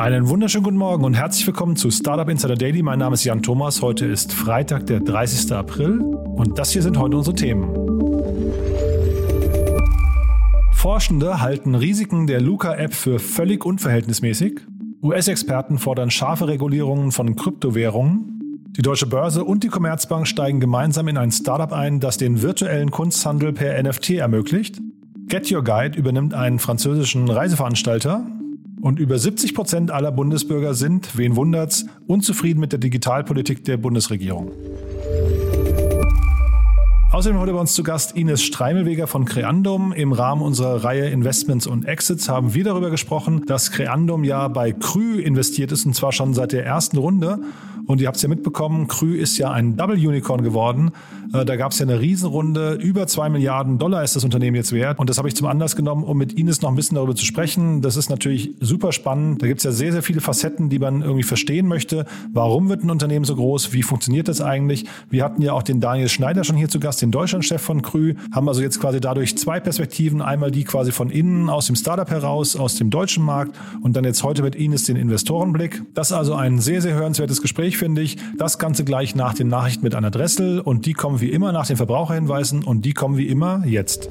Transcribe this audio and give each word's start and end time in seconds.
Einen 0.00 0.30
wunderschönen 0.30 0.64
guten 0.64 0.78
Morgen 0.78 1.04
und 1.04 1.12
herzlich 1.12 1.46
willkommen 1.46 1.76
zu 1.76 1.90
Startup 1.90 2.26
Insider 2.26 2.54
Daily. 2.54 2.82
Mein 2.82 2.98
Name 2.98 3.12
ist 3.12 3.24
Jan 3.24 3.42
Thomas. 3.42 3.82
Heute 3.82 4.06
ist 4.06 4.32
Freitag, 4.32 4.86
der 4.86 5.00
30. 5.00 5.52
April 5.52 6.00
und 6.00 6.58
das 6.58 6.70
hier 6.70 6.80
sind 6.80 6.96
heute 6.96 7.18
unsere 7.18 7.36
Themen. 7.36 7.68
Forschende 10.72 11.42
halten 11.42 11.74
Risiken 11.74 12.26
der 12.26 12.40
Luca-App 12.40 12.94
für 12.94 13.18
völlig 13.18 13.66
unverhältnismäßig. 13.66 14.62
US-Experten 15.02 15.78
fordern 15.78 16.10
scharfe 16.10 16.48
Regulierungen 16.48 17.12
von 17.12 17.36
Kryptowährungen. 17.36 18.70
Die 18.78 18.82
Deutsche 18.82 19.06
Börse 19.06 19.44
und 19.44 19.64
die 19.64 19.68
Commerzbank 19.68 20.26
steigen 20.26 20.60
gemeinsam 20.60 21.08
in 21.08 21.18
ein 21.18 21.30
Startup 21.30 21.72
ein, 21.74 22.00
das 22.00 22.16
den 22.16 22.40
virtuellen 22.40 22.90
Kunsthandel 22.90 23.52
per 23.52 23.82
NFT 23.82 24.12
ermöglicht. 24.12 24.80
Get 25.28 25.52
Your 25.52 25.62
Guide 25.62 25.98
übernimmt 25.98 26.32
einen 26.32 26.58
französischen 26.58 27.28
Reiseveranstalter 27.28 28.24
und 28.82 28.98
über 28.98 29.18
70 29.18 29.54
Prozent 29.54 29.90
aller 29.90 30.12
Bundesbürger 30.12 30.74
sind, 30.74 31.16
wen 31.16 31.36
wundert's, 31.36 31.86
unzufrieden 32.06 32.60
mit 32.60 32.72
der 32.72 32.78
Digitalpolitik 32.78 33.64
der 33.64 33.76
Bundesregierung. 33.76 34.52
Außerdem 37.12 37.40
heute 37.40 37.52
bei 37.52 37.58
uns 37.58 37.74
zu 37.74 37.82
Gast 37.82 38.16
Ines 38.16 38.40
Streimelweger 38.40 39.08
von 39.08 39.24
Creandum. 39.24 39.92
Im 39.92 40.12
Rahmen 40.12 40.42
unserer 40.42 40.84
Reihe 40.84 41.10
Investments 41.10 41.66
und 41.66 41.84
Exits 41.84 42.28
haben 42.28 42.54
wir 42.54 42.62
darüber 42.62 42.88
gesprochen, 42.90 43.46
dass 43.46 43.72
Creandum 43.72 44.22
ja 44.22 44.46
bei 44.46 44.70
Krü 44.72 45.20
investiert 45.20 45.72
ist 45.72 45.84
und 45.86 45.94
zwar 45.94 46.12
schon 46.12 46.34
seit 46.34 46.52
der 46.52 46.64
ersten 46.64 46.98
Runde. 46.98 47.40
Und 47.86 48.00
ihr 48.00 48.06
habt 48.06 48.16
es 48.16 48.22
ja 48.22 48.28
mitbekommen, 48.28 48.86
Krü 48.86 49.16
ist 49.16 49.36
ja 49.38 49.50
ein 49.50 49.76
Double 49.76 49.96
Unicorn 49.96 50.44
geworden. 50.44 50.92
Äh, 51.32 51.44
da 51.44 51.56
gab 51.56 51.72
es 51.72 51.80
ja 51.80 51.86
eine 51.86 51.98
Riesenrunde. 51.98 52.74
Über 52.74 53.08
zwei 53.08 53.28
Milliarden 53.28 53.78
Dollar 53.78 54.04
ist 54.04 54.14
das 54.14 54.22
Unternehmen 54.22 54.54
jetzt 54.54 54.72
wert. 54.72 55.00
Und 55.00 55.10
das 55.10 55.18
habe 55.18 55.26
ich 55.26 55.34
zum 55.34 55.48
Anlass 55.48 55.74
genommen, 55.74 56.04
um 56.04 56.16
mit 56.16 56.32
Ines 56.32 56.62
noch 56.62 56.70
ein 56.70 56.76
bisschen 56.76 56.94
darüber 56.94 57.16
zu 57.16 57.24
sprechen. 57.24 57.82
Das 57.82 57.96
ist 57.96 58.08
natürlich 58.08 58.54
super 58.60 58.92
spannend. 58.92 59.42
Da 59.42 59.48
gibt 59.48 59.58
es 59.58 59.64
ja 59.64 59.72
sehr, 59.72 59.90
sehr 59.90 60.02
viele 60.02 60.20
Facetten, 60.20 60.68
die 60.68 60.78
man 60.78 61.02
irgendwie 61.02 61.22
verstehen 61.24 61.66
möchte. 61.66 62.06
Warum 62.32 62.68
wird 62.68 62.84
ein 62.84 62.90
Unternehmen 62.90 63.24
so 63.24 63.34
groß? 63.34 63.72
Wie 63.72 63.82
funktioniert 63.82 64.28
das 64.28 64.40
eigentlich? 64.40 64.86
Wir 65.08 65.24
hatten 65.24 65.42
ja 65.42 65.52
auch 65.52 65.62
den 65.64 65.80
Daniel 65.80 66.08
Schneider 66.08 66.44
schon 66.44 66.56
hier 66.56 66.68
zu 66.68 66.78
Gast, 66.78 66.99
den 67.00 67.10
Deutschlandchef 67.10 67.60
von 67.60 67.82
Krü. 67.82 68.14
Haben 68.32 68.48
also 68.48 68.62
jetzt 68.62 68.80
quasi 68.80 69.00
dadurch 69.00 69.36
zwei 69.36 69.60
Perspektiven. 69.60 70.22
Einmal 70.22 70.50
die 70.50 70.64
quasi 70.64 70.92
von 70.92 71.10
innen, 71.10 71.48
aus 71.48 71.66
dem 71.66 71.76
Startup 71.76 72.08
heraus, 72.08 72.56
aus 72.56 72.76
dem 72.76 72.90
deutschen 72.90 73.24
Markt. 73.24 73.56
Und 73.82 73.96
dann 73.96 74.04
jetzt 74.04 74.22
heute 74.22 74.42
mit 74.42 74.54
Ines 74.54 74.84
den 74.84 74.96
Investorenblick. 74.96 75.82
Das 75.94 76.10
ist 76.10 76.16
also 76.16 76.34
ein 76.34 76.58
sehr, 76.58 76.82
sehr 76.82 76.94
hörenswertes 76.94 77.42
Gespräch, 77.42 77.76
finde 77.76 78.02
ich. 78.02 78.16
Das 78.38 78.58
Ganze 78.58 78.84
gleich 78.84 79.14
nach 79.14 79.34
den 79.34 79.48
Nachrichten 79.48 79.84
mit 79.84 79.94
Anna 79.94 80.10
Dressel. 80.10 80.60
Und 80.60 80.86
die 80.86 80.92
kommen 80.92 81.20
wie 81.20 81.30
immer 81.30 81.52
nach 81.52 81.66
den 81.66 81.76
Verbraucherhinweisen 81.76 82.64
und 82.64 82.84
die 82.84 82.92
kommen 82.92 83.16
wie 83.16 83.28
immer 83.28 83.64
jetzt. 83.66 84.08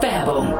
Werbung. 0.00 0.54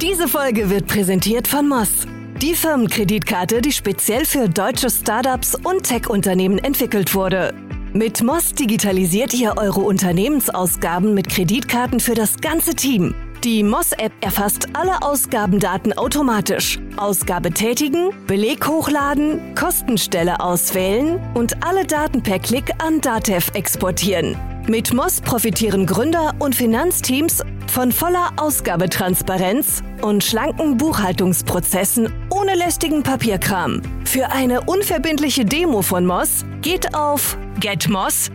Diese 0.00 0.28
Folge 0.28 0.70
wird 0.70 0.86
präsentiert 0.86 1.48
von 1.48 1.68
Moss. 1.68 2.06
Die 2.44 2.54
Firmenkreditkarte, 2.54 3.62
die 3.62 3.72
speziell 3.72 4.26
für 4.26 4.50
deutsche 4.50 4.90
Startups 4.90 5.54
und 5.54 5.84
Tech-Unternehmen 5.84 6.58
entwickelt 6.58 7.14
wurde. 7.14 7.54
Mit 7.94 8.22
Moss 8.22 8.52
digitalisiert 8.52 9.32
ihr 9.32 9.54
eure 9.56 9.80
Unternehmensausgaben 9.80 11.14
mit 11.14 11.30
Kreditkarten 11.30 12.00
für 12.00 12.14
das 12.14 12.36
ganze 12.42 12.74
Team. 12.74 13.14
Die 13.44 13.62
Moss-App 13.62 14.12
erfasst 14.20 14.68
alle 14.74 15.00
Ausgabendaten 15.00 15.94
automatisch. 15.94 16.78
Ausgabe 16.98 17.50
tätigen, 17.50 18.10
Beleg 18.26 18.66
hochladen, 18.68 19.54
Kostenstelle 19.54 20.38
auswählen 20.40 21.18
und 21.32 21.64
alle 21.64 21.86
Daten 21.86 22.22
per 22.22 22.40
Klick 22.40 22.70
an 22.76 23.00
Datev 23.00 23.52
exportieren. 23.54 24.36
Mit 24.68 24.92
Moss 24.92 25.22
profitieren 25.22 25.86
Gründer 25.86 26.34
und 26.38 26.54
Finanzteams 26.54 27.42
von 27.68 27.90
voller 27.90 28.32
Ausgabetransparenz 28.36 29.82
und 30.02 30.22
schlanken 30.22 30.76
Buchhaltungsprozessen 30.76 32.12
ohne 32.34 32.54
lästigen 32.54 33.02
Papierkram. 33.02 33.80
Für 34.04 34.30
eine 34.30 34.62
unverbindliche 34.62 35.44
Demo 35.44 35.82
von 35.82 36.04
Moss 36.04 36.44
geht 36.62 36.94
auf 36.94 37.36
getmoss.com. 37.60 38.34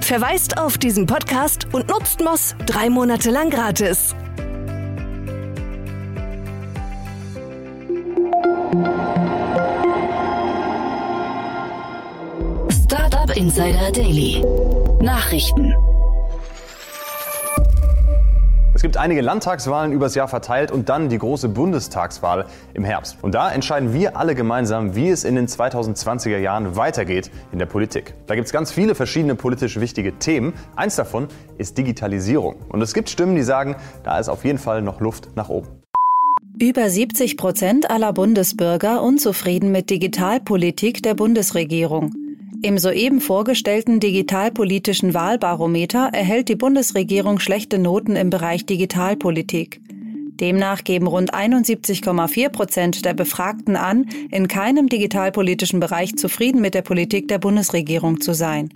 Verweist 0.00 0.58
auf 0.58 0.78
diesen 0.78 1.06
Podcast 1.06 1.66
und 1.72 1.88
nutzt 1.88 2.20
Moss 2.20 2.54
drei 2.66 2.90
Monate 2.90 3.30
lang 3.30 3.50
gratis. 3.50 4.14
Startup 12.70 13.36
Insider 13.36 13.90
Daily. 13.92 14.44
Nachrichten. 15.00 15.74
Gibt 18.84 18.98
einige 18.98 19.22
Landtagswahlen 19.22 19.92
übers 19.92 20.14
Jahr 20.14 20.28
verteilt 20.28 20.70
und 20.70 20.90
dann 20.90 21.08
die 21.08 21.16
große 21.16 21.48
Bundestagswahl 21.48 22.44
im 22.74 22.84
Herbst. 22.84 23.16
Und 23.22 23.34
da 23.34 23.50
entscheiden 23.50 23.94
wir 23.94 24.18
alle 24.18 24.34
gemeinsam, 24.34 24.94
wie 24.94 25.08
es 25.08 25.24
in 25.24 25.36
den 25.36 25.46
2020er 25.46 26.36
Jahren 26.36 26.76
weitergeht 26.76 27.30
in 27.50 27.58
der 27.58 27.64
Politik. 27.64 28.12
Da 28.26 28.34
gibt 28.34 28.44
es 28.44 28.52
ganz 28.52 28.70
viele 28.70 28.94
verschiedene 28.94 29.36
politisch 29.36 29.80
wichtige 29.80 30.18
Themen. 30.18 30.52
Eins 30.76 30.96
davon 30.96 31.28
ist 31.56 31.78
Digitalisierung. 31.78 32.56
Und 32.68 32.82
es 32.82 32.92
gibt 32.92 33.08
Stimmen, 33.08 33.36
die 33.36 33.42
sagen, 33.42 33.76
da 34.02 34.18
ist 34.18 34.28
auf 34.28 34.44
jeden 34.44 34.58
Fall 34.58 34.82
noch 34.82 35.00
Luft 35.00 35.34
nach 35.34 35.48
oben. 35.48 35.68
Über 36.60 36.90
70 36.90 37.38
Prozent 37.38 37.90
aller 37.90 38.12
Bundesbürger 38.12 39.02
unzufrieden 39.02 39.72
mit 39.72 39.88
Digitalpolitik 39.88 41.02
der 41.02 41.14
Bundesregierung. 41.14 42.23
Im 42.64 42.78
soeben 42.78 43.20
vorgestellten 43.20 44.00
digitalpolitischen 44.00 45.12
Wahlbarometer 45.12 46.08
erhält 46.14 46.48
die 46.48 46.56
Bundesregierung 46.56 47.38
schlechte 47.38 47.78
Noten 47.78 48.16
im 48.16 48.30
Bereich 48.30 48.64
Digitalpolitik. 48.64 49.82
Demnach 50.40 50.82
geben 50.82 51.06
rund 51.06 51.34
71,4 51.34 52.48
Prozent 52.48 53.04
der 53.04 53.12
Befragten 53.12 53.76
an, 53.76 54.06
in 54.30 54.48
keinem 54.48 54.88
digitalpolitischen 54.88 55.78
Bereich 55.78 56.16
zufrieden 56.16 56.62
mit 56.62 56.72
der 56.72 56.80
Politik 56.80 57.28
der 57.28 57.36
Bundesregierung 57.36 58.22
zu 58.22 58.32
sein. 58.32 58.70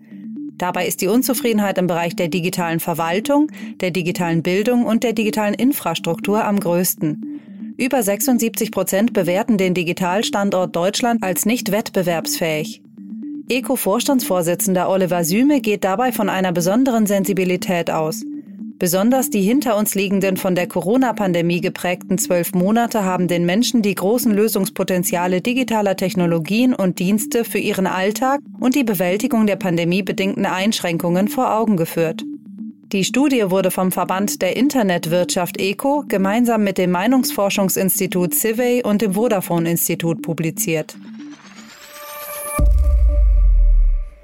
Dabei 0.59 0.87
ist 0.87 1.01
die 1.01 1.09
Unzufriedenheit 1.09 1.79
im 1.79 1.87
Bereich 1.87 2.15
der 2.15 2.29
digitalen 2.29 2.81
Verwaltung, 2.81 3.51
der 3.81 3.91
digitalen 3.91 4.43
Bildung 4.43 4.85
und 4.85 5.03
der 5.03 5.15
digitalen 5.15 5.55
Infrastruktur 5.55 6.45
am 6.45 6.61
größten. 6.61 7.75
Über 7.79 8.03
76 8.03 8.71
Prozent 8.71 9.15
bewerten 9.15 9.57
den 9.57 9.73
Digitalstandort 9.73 10.77
Deutschland 10.77 11.23
als 11.23 11.47
nicht 11.47 11.73
wettbewerbsfähig. 11.73 12.83
ECO-Vorstandsvorsitzender 13.51 14.91
Oliver 14.91 15.25
Süme 15.25 15.63
geht 15.63 15.83
dabei 15.83 16.13
von 16.13 16.29
einer 16.29 16.53
besonderen 16.53 17.07
Sensibilität 17.07 17.91
aus. 17.91 18.23
Besonders 18.79 19.31
die 19.31 19.41
hinter 19.41 19.77
uns 19.77 19.95
liegenden 19.95 20.37
von 20.37 20.55
der 20.55 20.69
Corona-Pandemie 20.69 21.61
geprägten 21.61 22.19
zwölf 22.19 22.53
Monate 22.53 23.05
haben 23.05 23.27
den 23.27 23.47
Menschen 23.47 23.81
die 23.81 23.95
großen 23.95 24.33
Lösungspotenziale 24.33 25.41
digitaler 25.41 25.97
Technologien 25.97 26.75
und 26.75 26.99
Dienste 26.99 27.45
für 27.45 27.59
ihren 27.59 27.87
Alltag 27.87 28.41
und 28.61 28.75
die 28.75 28.85
Bewältigung 28.85 29.47
der 29.47 29.57
pandemiebedingten 29.57 30.45
Einschränkungen 30.45 31.29
vor 31.29 31.57
Augen 31.57 31.77
geführt. 31.77 32.23
Die 32.93 33.05
Studie 33.05 33.51
wurde 33.51 33.71
vom 33.71 33.93
Verband 33.93 34.43
der 34.43 34.57
Internetwirtschaft 34.57 35.59
ECO 35.59 36.05
gemeinsam 36.07 36.65
mit 36.65 36.79
dem 36.79 36.91
Meinungsforschungsinstitut 36.91 38.35
Civey 38.35 38.83
und 38.85 39.03
dem 39.03 39.15
Vodafone-Institut 39.15 40.23
publiziert. 40.23 40.97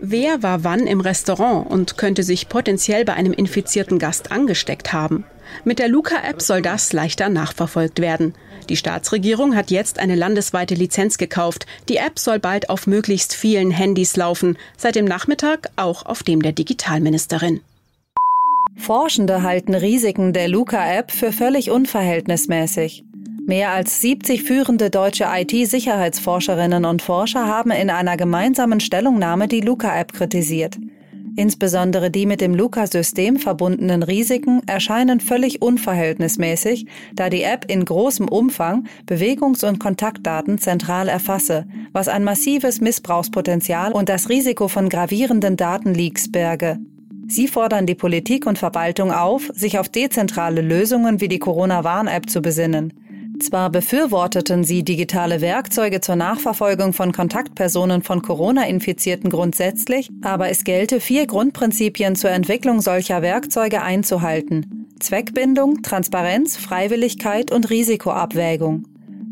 Wer 0.06 0.42
war 0.42 0.64
wann 0.64 0.86
im 0.86 1.00
Restaurant 1.00 1.70
und 1.70 1.96
könnte 1.96 2.24
sich 2.24 2.50
potenziell 2.50 3.06
bei 3.06 3.14
einem 3.14 3.32
infizierten 3.32 3.98
Gast 3.98 4.32
angesteckt 4.32 4.92
haben? 4.92 5.24
Mit 5.64 5.78
der 5.78 5.88
Luca-App 5.88 6.42
soll 6.42 6.60
das 6.60 6.92
leichter 6.92 7.30
nachverfolgt 7.30 8.00
werden. 8.00 8.34
Die 8.68 8.76
Staatsregierung 8.76 9.56
hat 9.56 9.70
jetzt 9.70 9.98
eine 9.98 10.14
landesweite 10.14 10.74
Lizenz 10.74 11.16
gekauft. 11.16 11.64
Die 11.88 11.96
App 11.96 12.18
soll 12.18 12.38
bald 12.38 12.68
auf 12.68 12.86
möglichst 12.86 13.34
vielen 13.34 13.70
Handys 13.70 14.14
laufen, 14.16 14.58
seit 14.76 14.94
dem 14.94 15.06
Nachmittag 15.06 15.70
auch 15.76 16.04
auf 16.04 16.22
dem 16.22 16.42
der 16.42 16.52
Digitalministerin. 16.52 17.62
Forschende 18.76 19.42
halten 19.42 19.74
Risiken 19.74 20.34
der 20.34 20.48
Luca-App 20.48 21.12
für 21.12 21.32
völlig 21.32 21.70
unverhältnismäßig. 21.70 23.04
Mehr 23.46 23.72
als 23.72 24.00
70 24.00 24.42
führende 24.42 24.88
deutsche 24.88 25.26
IT-Sicherheitsforscherinnen 25.30 26.86
und 26.86 27.02
Forscher 27.02 27.46
haben 27.46 27.70
in 27.70 27.90
einer 27.90 28.16
gemeinsamen 28.16 28.80
Stellungnahme 28.80 29.48
die 29.48 29.60
Luca-App 29.60 30.14
kritisiert. 30.14 30.78
Insbesondere 31.36 32.10
die 32.10 32.24
mit 32.24 32.40
dem 32.40 32.54
Luca-System 32.54 33.36
verbundenen 33.36 34.02
Risiken 34.02 34.62
erscheinen 34.66 35.20
völlig 35.20 35.60
unverhältnismäßig, 35.60 36.86
da 37.12 37.28
die 37.28 37.42
App 37.42 37.66
in 37.68 37.84
großem 37.84 38.28
Umfang 38.28 38.86
Bewegungs- 39.04 39.64
und 39.64 39.78
Kontaktdaten 39.78 40.58
zentral 40.58 41.08
erfasse, 41.08 41.66
was 41.92 42.08
ein 42.08 42.24
massives 42.24 42.80
Missbrauchspotenzial 42.80 43.92
und 43.92 44.08
das 44.08 44.30
Risiko 44.30 44.68
von 44.68 44.88
gravierenden 44.88 45.58
Datenleaks 45.58 46.32
berge. 46.32 46.78
Sie 47.26 47.48
fordern 47.48 47.84
die 47.84 47.94
Politik 47.94 48.46
und 48.46 48.58
Verwaltung 48.58 49.12
auf, 49.12 49.50
sich 49.52 49.78
auf 49.78 49.88
dezentrale 49.90 50.62
Lösungen 50.62 51.20
wie 51.20 51.28
die 51.28 51.38
Corona-Warn-App 51.38 52.30
zu 52.30 52.40
besinnen. 52.40 52.92
Zwar 53.40 53.70
befürworteten 53.70 54.62
sie 54.62 54.84
digitale 54.84 55.40
Werkzeuge 55.40 56.00
zur 56.00 56.16
Nachverfolgung 56.16 56.92
von 56.92 57.12
Kontaktpersonen 57.12 58.02
von 58.02 58.22
Corona-Infizierten 58.22 59.28
grundsätzlich, 59.28 60.08
aber 60.22 60.50
es 60.50 60.64
gelte 60.64 61.00
vier 61.00 61.26
Grundprinzipien 61.26 62.14
zur 62.14 62.30
Entwicklung 62.30 62.80
solcher 62.80 63.22
Werkzeuge 63.22 63.82
einzuhalten. 63.82 64.86
Zweckbindung, 65.00 65.82
Transparenz, 65.82 66.56
Freiwilligkeit 66.56 67.50
und 67.50 67.70
Risikoabwägung. 67.70 68.84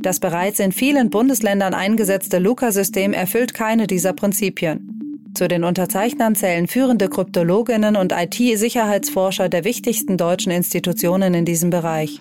Das 0.03 0.19
bereits 0.19 0.59
in 0.59 0.73
vielen 0.73 1.11
Bundesländern 1.11 1.75
eingesetzte 1.75 2.39
Luca-System 2.39 3.13
erfüllt 3.13 3.55
keine 3.55 3.87
dieser 3.87 4.13
Prinzipien. 4.13 4.89
Zu 5.35 5.47
den 5.49 5.65
Unterzeichnern 5.65 6.35
zählen 6.35 6.67
führende 6.67 7.09
Kryptologinnen 7.09 7.97
und 7.97 8.13
IT-Sicherheitsforscher 8.13 9.49
der 9.49 9.65
wichtigsten 9.65 10.17
deutschen 10.17 10.53
Institutionen 10.53 11.35
in 11.35 11.45
diesem 11.45 11.71
Bereich. 11.71 12.21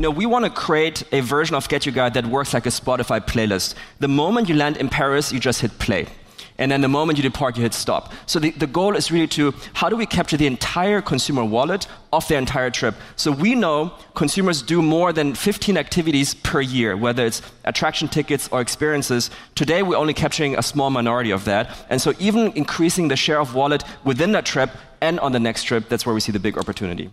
You 0.00 0.04
know, 0.04 0.10
we 0.12 0.24
want 0.24 0.46
to 0.46 0.50
create 0.50 1.02
a 1.12 1.20
version 1.20 1.54
of 1.54 1.68
Get 1.68 1.84
Your 1.84 1.94
Guide 1.94 2.14
that 2.14 2.24
works 2.24 2.54
like 2.54 2.64
a 2.64 2.70
Spotify 2.70 3.20
playlist. 3.20 3.74
The 3.98 4.08
moment 4.08 4.48
you 4.48 4.54
land 4.54 4.78
in 4.78 4.88
Paris, 4.88 5.30
you 5.30 5.38
just 5.38 5.60
hit 5.60 5.78
play. 5.78 6.06
And 6.56 6.72
then 6.72 6.80
the 6.80 6.88
moment 6.88 7.18
you 7.18 7.22
depart, 7.22 7.58
you 7.58 7.62
hit 7.64 7.74
stop. 7.74 8.10
So 8.24 8.38
the, 8.38 8.52
the 8.52 8.66
goal 8.66 8.96
is 8.96 9.12
really 9.12 9.26
to 9.26 9.52
how 9.74 9.90
do 9.90 9.96
we 9.96 10.06
capture 10.06 10.38
the 10.38 10.46
entire 10.46 11.02
consumer 11.02 11.44
wallet 11.44 11.86
of 12.14 12.26
their 12.28 12.38
entire 12.38 12.70
trip? 12.70 12.94
So 13.16 13.30
we 13.30 13.54
know 13.54 13.92
consumers 14.14 14.62
do 14.62 14.80
more 14.80 15.12
than 15.12 15.34
15 15.34 15.76
activities 15.76 16.32
per 16.32 16.62
year, 16.62 16.96
whether 16.96 17.26
it's 17.26 17.42
attraction 17.66 18.08
tickets 18.08 18.48
or 18.50 18.62
experiences. 18.62 19.28
Today, 19.54 19.82
we're 19.82 19.98
only 19.98 20.14
capturing 20.14 20.56
a 20.56 20.62
small 20.62 20.88
minority 20.88 21.30
of 21.30 21.44
that. 21.44 21.76
And 21.90 22.00
so 22.00 22.14
even 22.18 22.52
increasing 22.52 23.08
the 23.08 23.16
share 23.16 23.38
of 23.38 23.54
wallet 23.54 23.84
within 24.04 24.32
that 24.32 24.46
trip 24.46 24.70
and 25.02 25.20
on 25.20 25.32
the 25.32 25.40
next 25.40 25.64
trip, 25.64 25.90
that's 25.90 26.06
where 26.06 26.14
we 26.14 26.20
see 26.20 26.32
the 26.32 26.40
big 26.40 26.56
opportunity. 26.56 27.10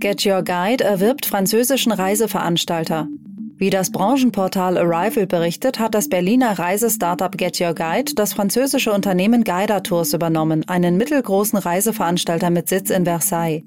Get 0.00 0.24
Your 0.24 0.44
Guide 0.44 0.84
erwirbt 0.84 1.26
französischen 1.26 1.90
Reiseveranstalter. 1.90 3.08
Wie 3.56 3.68
das 3.68 3.90
Branchenportal 3.90 4.78
Arrival 4.78 5.26
berichtet, 5.26 5.80
hat 5.80 5.92
das 5.92 6.08
Berliner 6.08 6.56
Reisestartup 6.56 7.36
Get 7.36 7.60
Your 7.60 7.74
Guide 7.74 8.14
das 8.14 8.32
französische 8.32 8.92
Unternehmen 8.92 9.42
Guida 9.42 9.80
Tours 9.80 10.12
übernommen, 10.14 10.62
einen 10.68 10.98
mittelgroßen 10.98 11.58
Reiseveranstalter 11.58 12.50
mit 12.50 12.68
Sitz 12.68 12.90
in 12.90 13.06
Versailles. 13.06 13.64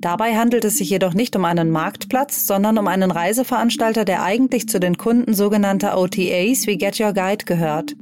Dabei 0.00 0.36
handelt 0.36 0.64
es 0.64 0.78
sich 0.78 0.90
jedoch 0.90 1.12
nicht 1.12 1.34
um 1.34 1.44
einen 1.44 1.70
Marktplatz, 1.70 2.46
sondern 2.46 2.78
um 2.78 2.86
einen 2.86 3.10
Reiseveranstalter, 3.10 4.04
der 4.04 4.22
eigentlich 4.22 4.68
zu 4.68 4.78
den 4.78 4.96
Kunden 4.96 5.34
sogenannter 5.34 5.98
OTAs 5.98 6.68
wie 6.68 6.78
Get 6.78 7.00
Your 7.00 7.12
Guide 7.12 7.46
gehört. 7.46 7.96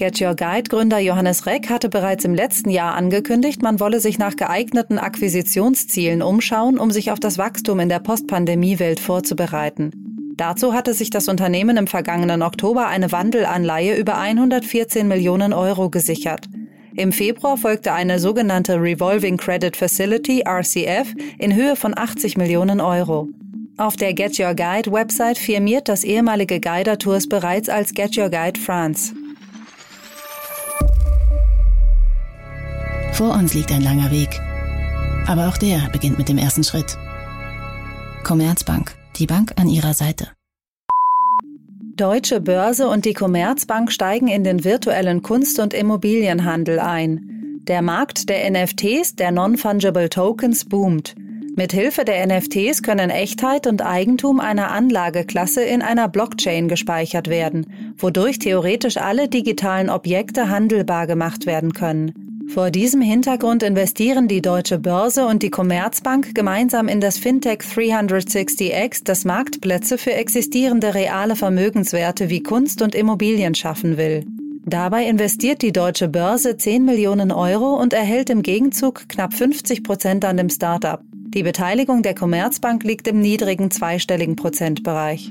Get 0.00 0.18
Your 0.18 0.34
Guide 0.34 0.70
Gründer 0.70 0.98
Johannes 0.98 1.44
Reck 1.44 1.68
hatte 1.68 1.90
bereits 1.90 2.24
im 2.24 2.34
letzten 2.34 2.70
Jahr 2.70 2.94
angekündigt, 2.94 3.60
man 3.60 3.80
wolle 3.80 4.00
sich 4.00 4.18
nach 4.18 4.34
geeigneten 4.34 4.98
Akquisitionszielen 4.98 6.22
umschauen, 6.22 6.78
um 6.78 6.90
sich 6.90 7.10
auf 7.10 7.20
das 7.20 7.36
Wachstum 7.36 7.80
in 7.80 7.90
der 7.90 7.98
Postpandemie-Welt 7.98 8.98
vorzubereiten. 8.98 9.90
Dazu 10.38 10.72
hatte 10.72 10.94
sich 10.94 11.10
das 11.10 11.28
Unternehmen 11.28 11.76
im 11.76 11.86
vergangenen 11.86 12.40
Oktober 12.40 12.86
eine 12.86 13.12
Wandelanleihe 13.12 13.94
über 13.94 14.16
114 14.16 15.06
Millionen 15.06 15.52
Euro 15.52 15.90
gesichert. 15.90 16.46
Im 16.96 17.12
Februar 17.12 17.58
folgte 17.58 17.92
eine 17.92 18.18
sogenannte 18.18 18.80
Revolving 18.80 19.36
Credit 19.36 19.76
Facility 19.76 20.44
RCF 20.48 21.12
in 21.36 21.54
Höhe 21.54 21.76
von 21.76 21.92
80 21.94 22.38
Millionen 22.38 22.80
Euro. 22.80 23.28
Auf 23.76 23.96
der 23.96 24.14
Get 24.14 24.40
Your 24.40 24.54
Guide 24.54 24.90
Website 24.90 25.36
firmiert 25.36 25.90
das 25.90 26.04
ehemalige 26.04 26.58
Guider 26.58 26.96
Tours 26.96 27.28
bereits 27.28 27.68
als 27.68 27.92
Get 27.92 28.16
Your 28.16 28.30
Guide 28.30 28.58
France. 28.58 29.12
Vor 33.12 33.34
uns 33.34 33.54
liegt 33.54 33.72
ein 33.72 33.82
langer 33.82 34.10
Weg. 34.10 34.40
Aber 35.26 35.48
auch 35.48 35.58
der 35.58 35.88
beginnt 35.92 36.18
mit 36.18 36.28
dem 36.28 36.38
ersten 36.38 36.64
Schritt. 36.64 36.96
Commerzbank 38.24 38.94
die 39.20 39.26
Bank 39.26 39.52
an 39.56 39.68
ihrer 39.68 39.94
Seite. 39.94 40.28
Deutsche 41.96 42.40
Börse 42.40 42.88
und 42.88 43.04
die 43.04 43.12
Commerzbank 43.12 43.92
steigen 43.92 44.28
in 44.28 44.42
den 44.42 44.64
virtuellen 44.64 45.22
Kunst- 45.22 45.58
und 45.58 45.74
Immobilienhandel 45.74 46.78
ein. 46.78 47.60
Der 47.68 47.82
Markt 47.82 48.30
der 48.30 48.50
NFTs, 48.50 49.16
der 49.16 49.32
Non-Fungible 49.32 50.08
Tokens, 50.08 50.64
boomt. 50.64 51.14
Mithilfe 51.56 52.04
der 52.06 52.26
NFTs 52.26 52.82
können 52.82 53.10
Echtheit 53.10 53.66
und 53.66 53.84
Eigentum 53.84 54.40
einer 54.40 54.70
Anlageklasse 54.70 55.62
in 55.62 55.82
einer 55.82 56.08
Blockchain 56.08 56.68
gespeichert 56.68 57.28
werden, 57.28 57.66
wodurch 57.98 58.38
theoretisch 58.38 58.96
alle 58.96 59.28
digitalen 59.28 59.90
Objekte 59.90 60.48
handelbar 60.48 61.06
gemacht 61.06 61.44
werden 61.44 61.74
können. 61.74 62.39
Vor 62.52 62.72
diesem 62.72 63.00
Hintergrund 63.00 63.62
investieren 63.62 64.26
die 64.26 64.42
Deutsche 64.42 64.80
Börse 64.80 65.24
und 65.24 65.44
die 65.44 65.50
Commerzbank 65.50 66.34
gemeinsam 66.34 66.88
in 66.88 67.00
das 67.00 67.16
Fintech 67.16 67.60
360X, 67.60 69.04
das 69.04 69.24
Marktplätze 69.24 69.98
für 69.98 70.14
existierende 70.14 70.92
reale 70.94 71.36
Vermögenswerte 71.36 72.28
wie 72.28 72.42
Kunst 72.42 72.82
und 72.82 72.96
Immobilien 72.96 73.54
schaffen 73.54 73.96
will. 73.96 74.26
Dabei 74.66 75.06
investiert 75.06 75.62
die 75.62 75.70
Deutsche 75.70 76.08
Börse 76.08 76.56
10 76.56 76.84
Millionen 76.84 77.30
Euro 77.30 77.80
und 77.80 77.92
erhält 77.92 78.30
im 78.30 78.42
Gegenzug 78.42 79.08
knapp 79.08 79.32
50 79.32 79.84
Prozent 79.84 80.24
an 80.24 80.36
dem 80.36 80.50
Startup. 80.50 81.00
Die 81.12 81.44
Beteiligung 81.44 82.02
der 82.02 82.16
Commerzbank 82.16 82.82
liegt 82.82 83.06
im 83.06 83.20
niedrigen 83.20 83.70
zweistelligen 83.70 84.34
Prozentbereich. 84.34 85.30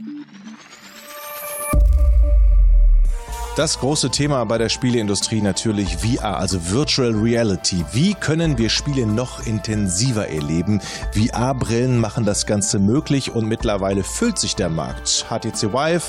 Das 3.59 3.77
große 3.77 4.09
Thema 4.09 4.45
bei 4.45 4.57
der 4.57 4.69
Spieleindustrie 4.69 5.41
natürlich 5.41 5.97
VR, 5.97 6.37
also 6.37 6.71
Virtual 6.71 7.11
Reality. 7.11 7.83
Wie 7.91 8.13
können 8.13 8.57
wir 8.57 8.69
Spiele 8.69 9.05
noch 9.05 9.45
intensiver 9.45 10.29
erleben? 10.29 10.79
VR-Brillen 11.11 11.99
machen 11.99 12.23
das 12.23 12.45
Ganze 12.45 12.79
möglich 12.79 13.35
und 13.35 13.49
mittlerweile 13.49 14.03
füllt 14.03 14.39
sich 14.39 14.55
der 14.55 14.69
Markt. 14.69 15.25
HTC 15.27 15.73
Vive 15.73 16.01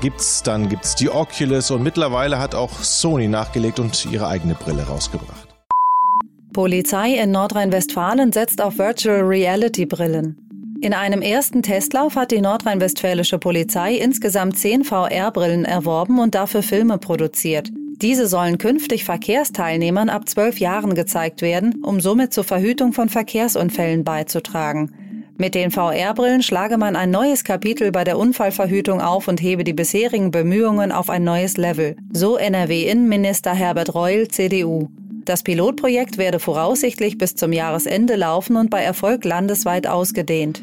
gibt's, 0.00 0.42
dann 0.42 0.70
gibt's 0.70 0.94
die 0.94 1.10
Oculus 1.10 1.70
und 1.70 1.82
mittlerweile 1.82 2.38
hat 2.38 2.54
auch 2.54 2.72
Sony 2.80 3.28
nachgelegt 3.28 3.78
und 3.78 4.06
ihre 4.10 4.28
eigene 4.28 4.54
Brille 4.54 4.84
rausgebracht. 4.84 5.48
Polizei 6.54 7.18
in 7.22 7.30
Nordrhein-Westfalen 7.30 8.32
setzt 8.32 8.62
auf 8.62 8.78
Virtual 8.78 9.20
Reality 9.20 9.84
Brillen. 9.84 10.45
In 10.82 10.92
einem 10.92 11.22
ersten 11.22 11.62
Testlauf 11.62 12.16
hat 12.16 12.30
die 12.30 12.40
nordrhein-westfälische 12.40 13.38
Polizei 13.38 13.94
insgesamt 13.94 14.58
zehn 14.58 14.84
VR-Brillen 14.84 15.64
erworben 15.64 16.18
und 16.18 16.34
dafür 16.34 16.62
Filme 16.62 16.98
produziert. 16.98 17.70
Diese 18.02 18.26
sollen 18.26 18.58
künftig 18.58 19.04
Verkehrsteilnehmern 19.04 20.10
ab 20.10 20.28
zwölf 20.28 20.60
Jahren 20.60 20.94
gezeigt 20.94 21.40
werden, 21.40 21.82
um 21.82 22.00
somit 22.00 22.34
zur 22.34 22.44
Verhütung 22.44 22.92
von 22.92 23.08
Verkehrsunfällen 23.08 24.04
beizutragen. 24.04 24.92
Mit 25.38 25.54
den 25.54 25.70
VR-Brillen 25.70 26.42
schlage 26.42 26.76
man 26.76 26.94
ein 26.94 27.10
neues 27.10 27.42
Kapitel 27.42 27.90
bei 27.92 28.04
der 28.04 28.18
Unfallverhütung 28.18 29.00
auf 29.00 29.28
und 29.28 29.40
hebe 29.40 29.64
die 29.64 29.72
bisherigen 29.72 30.30
Bemühungen 30.30 30.92
auf 30.92 31.08
ein 31.08 31.24
neues 31.24 31.56
Level. 31.56 31.96
So 32.12 32.36
NRW-Innenminister 32.36 33.54
Herbert 33.54 33.94
Reul, 33.94 34.28
CDU. 34.28 34.88
Das 35.26 35.42
Pilotprojekt 35.42 36.18
werde 36.18 36.38
voraussichtlich 36.38 37.18
bis 37.18 37.34
zum 37.34 37.52
Jahresende 37.52 38.14
laufen 38.14 38.54
und 38.54 38.70
bei 38.70 38.82
Erfolg 38.82 39.24
landesweit 39.24 39.88
ausgedehnt. 39.88 40.62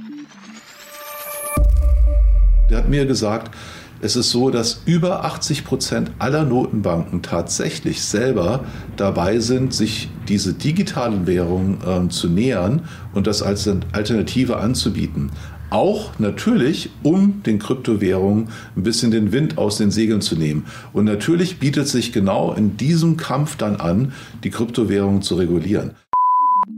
Der 2.70 2.78
hat 2.78 2.88
mir 2.88 3.06
gesagt, 3.06 3.54
es 4.00 4.16
ist 4.16 4.32
so, 4.32 4.50
dass 4.50 4.82
über 4.86 5.26
80 5.26 5.66
Prozent 5.66 6.12
aller 6.18 6.46
Notenbanken 6.46 7.22
tatsächlich 7.22 8.04
selber 8.04 8.64
dabei 8.96 9.40
sind, 9.40 9.74
sich 9.74 10.10
diese 10.30 10.54
digitalen 10.54 11.28
Währungen 11.28 11.80
äh, 11.86 12.08
zu 12.08 12.30
nähern 12.30 12.88
und 13.14 13.28
das 13.28 13.42
als 13.42 13.70
Alternative 13.92 14.58
anzubieten. 14.58 15.32
Auch 15.74 16.20
natürlich, 16.20 16.92
um 17.02 17.42
den 17.42 17.58
Kryptowährungen 17.58 18.50
ein 18.76 18.84
bisschen 18.84 19.10
den 19.10 19.32
Wind 19.32 19.58
aus 19.58 19.80
den 19.80 19.90
Segeln 19.90 20.22
zu 20.22 20.36
nehmen. 20.36 20.68
Und 20.94 21.06
natürlich 21.06 21.58
bietet 21.58 21.88
sich 21.88 22.14
genau 22.14 22.54
in 22.54 22.78
diesem 22.78 23.18
Kampf 23.18 23.58
dann 23.58 23.78
an, 23.78 24.14
die 24.44 24.52
Kryptowährungen 24.52 25.24
zu 25.24 25.34
regulieren. 25.34 25.96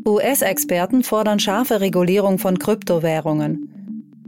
US-Experten 0.05 1.03
fordern 1.03 1.39
scharfe 1.39 1.81
Regulierung 1.81 2.39
von 2.39 2.57
Kryptowährungen. 2.57 3.74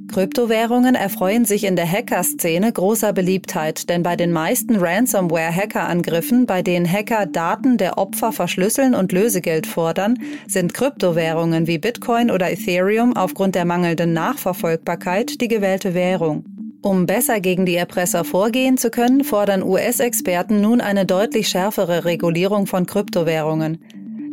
Kryptowährungen 0.07 0.95
erfreuen 0.95 1.45
sich 1.45 1.65
in 1.65 1.75
der 1.75 1.91
Hacker-Szene 1.91 2.71
großer 2.71 3.13
Beliebtheit, 3.13 3.89
denn 3.89 4.03
bei 4.03 4.15
den 4.15 4.31
meisten 4.31 4.77
Ransomware-Hacker-Angriffen, 4.77 6.45
bei 6.45 6.61
denen 6.61 6.89
Hacker 6.89 7.25
Daten 7.25 7.77
der 7.77 7.97
Opfer 7.97 8.31
verschlüsseln 8.31 8.95
und 8.95 9.11
Lösegeld 9.11 9.67
fordern, 9.67 10.17
sind 10.47 10.73
Kryptowährungen 10.73 11.67
wie 11.67 11.77
Bitcoin 11.77 12.31
oder 12.31 12.51
Ethereum 12.51 13.15
aufgrund 13.15 13.55
der 13.55 13.65
mangelnden 13.65 14.13
Nachverfolgbarkeit 14.13 15.41
die 15.41 15.47
gewählte 15.47 15.93
Währung. 15.93 16.45
Um 16.81 17.05
besser 17.05 17.41
gegen 17.41 17.65
die 17.65 17.75
Erpresser 17.75 18.23
vorgehen 18.23 18.77
zu 18.77 18.89
können, 18.89 19.23
fordern 19.23 19.61
US-Experten 19.61 20.61
nun 20.61 20.79
eine 20.79 21.05
deutlich 21.05 21.49
schärfere 21.49 22.05
Regulierung 22.05 22.65
von 22.65 22.85
Kryptowährungen. 22.85 23.79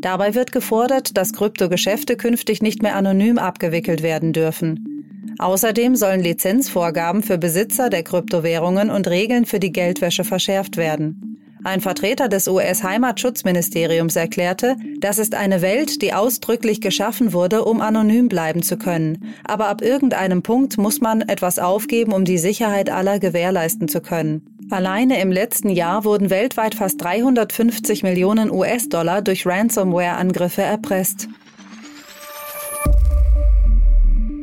Dabei 0.00 0.34
wird 0.34 0.52
gefordert, 0.52 1.16
dass 1.16 1.32
Kryptogeschäfte 1.32 2.16
künftig 2.16 2.62
nicht 2.62 2.82
mehr 2.82 2.94
anonym 2.94 3.38
abgewickelt 3.38 4.02
werden 4.02 4.32
dürfen. 4.32 4.93
Außerdem 5.38 5.96
sollen 5.96 6.20
Lizenzvorgaben 6.20 7.22
für 7.22 7.38
Besitzer 7.38 7.90
der 7.90 8.02
Kryptowährungen 8.02 8.90
und 8.90 9.08
Regeln 9.08 9.46
für 9.46 9.60
die 9.60 9.72
Geldwäsche 9.72 10.24
verschärft 10.24 10.76
werden. 10.76 11.34
Ein 11.64 11.80
Vertreter 11.80 12.28
des 12.28 12.46
US-Heimatschutzministeriums 12.46 14.16
erklärte, 14.16 14.76
das 14.98 15.18
ist 15.18 15.34
eine 15.34 15.62
Welt, 15.62 16.02
die 16.02 16.12
ausdrücklich 16.12 16.82
geschaffen 16.82 17.32
wurde, 17.32 17.64
um 17.64 17.80
anonym 17.80 18.28
bleiben 18.28 18.62
zu 18.62 18.76
können. 18.76 19.34
Aber 19.44 19.68
ab 19.68 19.80
irgendeinem 19.80 20.42
Punkt 20.42 20.76
muss 20.76 21.00
man 21.00 21.22
etwas 21.22 21.58
aufgeben, 21.58 22.12
um 22.12 22.26
die 22.26 22.36
Sicherheit 22.36 22.90
aller 22.90 23.18
gewährleisten 23.18 23.88
zu 23.88 24.02
können. 24.02 24.42
Alleine 24.70 25.20
im 25.22 25.32
letzten 25.32 25.70
Jahr 25.70 26.04
wurden 26.04 26.28
weltweit 26.28 26.74
fast 26.74 27.00
350 27.00 28.02
Millionen 28.02 28.50
US-Dollar 28.50 29.22
durch 29.22 29.46
Ransomware-Angriffe 29.46 30.62
erpresst. 30.62 31.28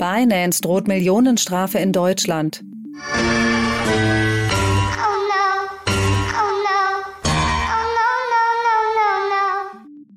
Binance 0.01 0.61
droht 0.61 0.87
Millionenstrafe 0.87 1.77
in 1.77 1.91
Deutschland. 1.91 2.63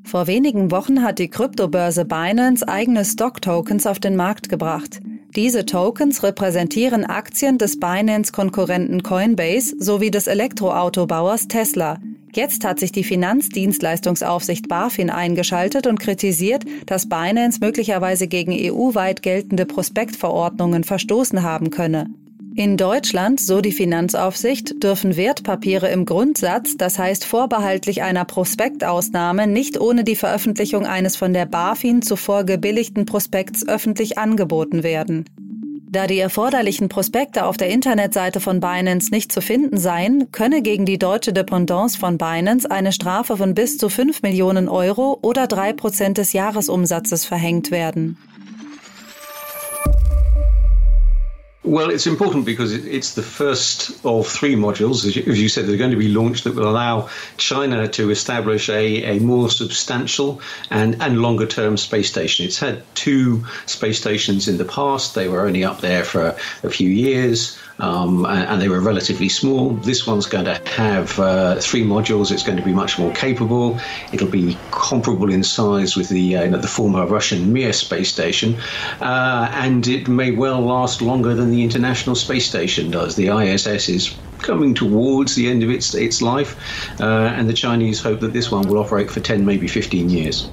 Vor 0.03 0.27
wenigen 0.27 0.71
Wochen 0.71 1.03
hat 1.03 1.19
die 1.19 1.29
Kryptobörse 1.29 2.07
Binance 2.07 2.67
eigene 2.67 3.05
Stock-Tokens 3.05 3.87
auf 3.87 3.99
den 3.99 4.17
Markt 4.17 4.49
gebracht. 4.49 5.01
Diese 5.37 5.67
Tokens 5.67 6.23
repräsentieren 6.23 7.05
Aktien 7.05 7.59
des 7.59 7.81
Binance-Konkurrenten 7.81 9.03
Coinbase 9.03 9.75
sowie 9.81 10.13
des 10.13 10.29
Elektroautobauers 10.29 11.49
Tesla. 11.49 11.99
Jetzt 12.33 12.65
hat 12.65 12.79
sich 12.79 12.93
die 12.93 13.03
Finanzdienstleistungsaufsicht 13.03 14.69
BaFin 14.69 15.11
eingeschaltet 15.11 15.89
und 15.89 15.99
kritisiert, 15.99 16.65
dass 16.87 17.09
Binance 17.09 17.59
möglicherweise 17.61 18.29
gegen 18.29 18.53
EU-weit 18.53 19.23
geltende 19.23 19.67
Prospektverordnungen 19.67 20.85
verstoßen 20.85 21.43
haben 21.43 21.71
könne. 21.71 22.11
In 22.57 22.77
Deutschland, 22.77 23.41
so 23.41 23.61
die 23.61 23.73
Finanzaufsicht, 23.73 24.81
dürfen 24.81 25.17
Wertpapiere 25.17 25.89
im 25.89 26.05
Grundsatz, 26.05 26.77
das 26.77 27.01
heißt 27.01 27.25
vorbehaltlich 27.25 28.03
einer 28.05 28.25
Prospektausnahme, 28.25 29.49
nicht 29.49 29.81
ohne 29.81 30.05
die 30.05 30.15
Veröffentlichung 30.15 30.87
eines 30.87 31.17
von 31.17 31.33
der 31.33 31.47
BaFin 31.47 32.01
zuvor 32.01 32.45
gebilligten 32.45 33.07
Prospekts 33.07 33.67
öffentlich 33.67 34.19
angeboten 34.19 34.85
werden. 34.85 35.25
Da 35.91 36.07
die 36.07 36.19
erforderlichen 36.21 36.89
Prospekte 36.89 37.45
auf 37.45 37.57
der 37.57 37.71
Internetseite 37.71 38.39
von 38.39 38.61
Binance 38.61 39.11
nicht 39.11 39.33
zu 39.33 39.41
finden 39.41 39.77
seien, 39.77 40.31
könne 40.31 40.63
gegen 40.63 40.87
die 40.87 40.99
deutsche 40.99 41.33
Dependance 41.33 41.99
von 41.99 42.19
Binance 42.19 42.71
eine 42.71 42.93
Strafe 42.93 43.37
von 43.37 43.55
bis 43.55 43.79
zu 43.79 43.89
5 43.89 44.23
Millionen 44.23 44.69
Euro 44.69 45.19
oder 45.23 45.49
3 45.49 45.73
Prozent 45.73 46.19
des 46.19 46.33
Jahresumsatzes 46.33 47.25
verhängt 47.25 47.73
werden. 47.73 48.17
Well, 51.65 51.89
it's 51.89 52.07
important 52.07 52.45
because 52.45 52.75
it's 52.75 53.15
the 53.15 53.23
first 53.23 53.99
of 54.05 54.27
three 54.29 54.55
modules, 54.55 55.07
as 55.07 55.41
you 55.41 55.49
said, 55.49 55.65
that 55.65 55.73
are 55.73 55.79
going 55.79 55.93
to 55.93 55.97
be 55.97 56.09
launched 56.09 56.45
that 56.45 56.55
will 56.55 56.69
allow 56.69 57.09
China 57.39 57.89
to 57.89 58.11
establish 58.11 58.69
a, 58.69 59.17
a 59.17 59.19
more 59.21 59.49
substantial 59.49 60.43
and, 60.69 61.01
and 61.01 61.23
longer 61.23 61.47
term 61.47 61.79
space 61.79 62.11
station. 62.11 62.45
It's 62.45 62.59
had 62.59 62.83
two 62.95 63.47
space 63.65 63.99
stations 63.99 64.47
in 64.47 64.59
the 64.59 64.67
past. 64.67 65.15
They 65.15 65.27
were 65.27 65.47
only 65.47 65.65
up 65.65 65.81
there 65.81 66.05
for 66.05 66.37
a 66.63 66.71
few 66.71 66.91
years 66.91 67.59
um, 67.79 68.25
and 68.27 68.61
they 68.61 68.69
were 68.69 68.81
relatively 68.81 69.29
small. 69.29 69.71
This 69.71 70.07
one's 70.07 70.27
going 70.27 70.45
to 70.45 70.61
have 70.71 71.19
uh, 71.19 71.57
three 71.57 71.83
modules. 71.83 72.31
It's 72.31 72.43
going 72.43 72.59
to 72.59 72.65
be 72.65 72.73
much 72.73 72.99
more 72.99 73.13
capable. 73.13 73.79
It'll 74.13 74.29
be 74.29 74.57
comparable 74.71 75.33
in 75.33 75.43
size 75.43 75.97
with 75.97 76.09
the 76.09 76.37
uh, 76.37 76.57
the 76.57 76.69
former 76.69 77.07
Russian 77.07 77.53
Mir 77.53 77.73
space 77.73 78.13
station, 78.13 78.57
uh, 79.01 79.49
and 79.53 79.87
it 79.89 80.09
may 80.09 80.31
well 80.31 80.61
last 80.61 81.03
longer 81.03 81.35
than 81.35 81.51
the 81.51 81.63
International 81.63 82.15
Space 82.15 82.47
Station 82.47 82.91
does. 82.91 83.17
The 83.17 83.29
ISS 83.29 83.89
is 83.89 84.15
coming 84.39 84.75
towards 84.75 85.35
the 85.35 85.49
end 85.49 85.63
of 85.63 85.71
its 85.71 85.95
its 85.95 86.23
life, 86.23 86.57
uh, 87.01 87.05
and 87.37 87.49
the 87.49 87.55
Chinese 87.55 88.01
hope 88.01 88.21
that 88.21 88.33
this 88.33 88.51
one 88.51 88.69
will 88.69 88.79
operate 88.79 89.11
for 89.11 89.21
10, 89.21 89.45
maybe 89.45 89.67
15 89.67 90.11
years. 90.11 90.51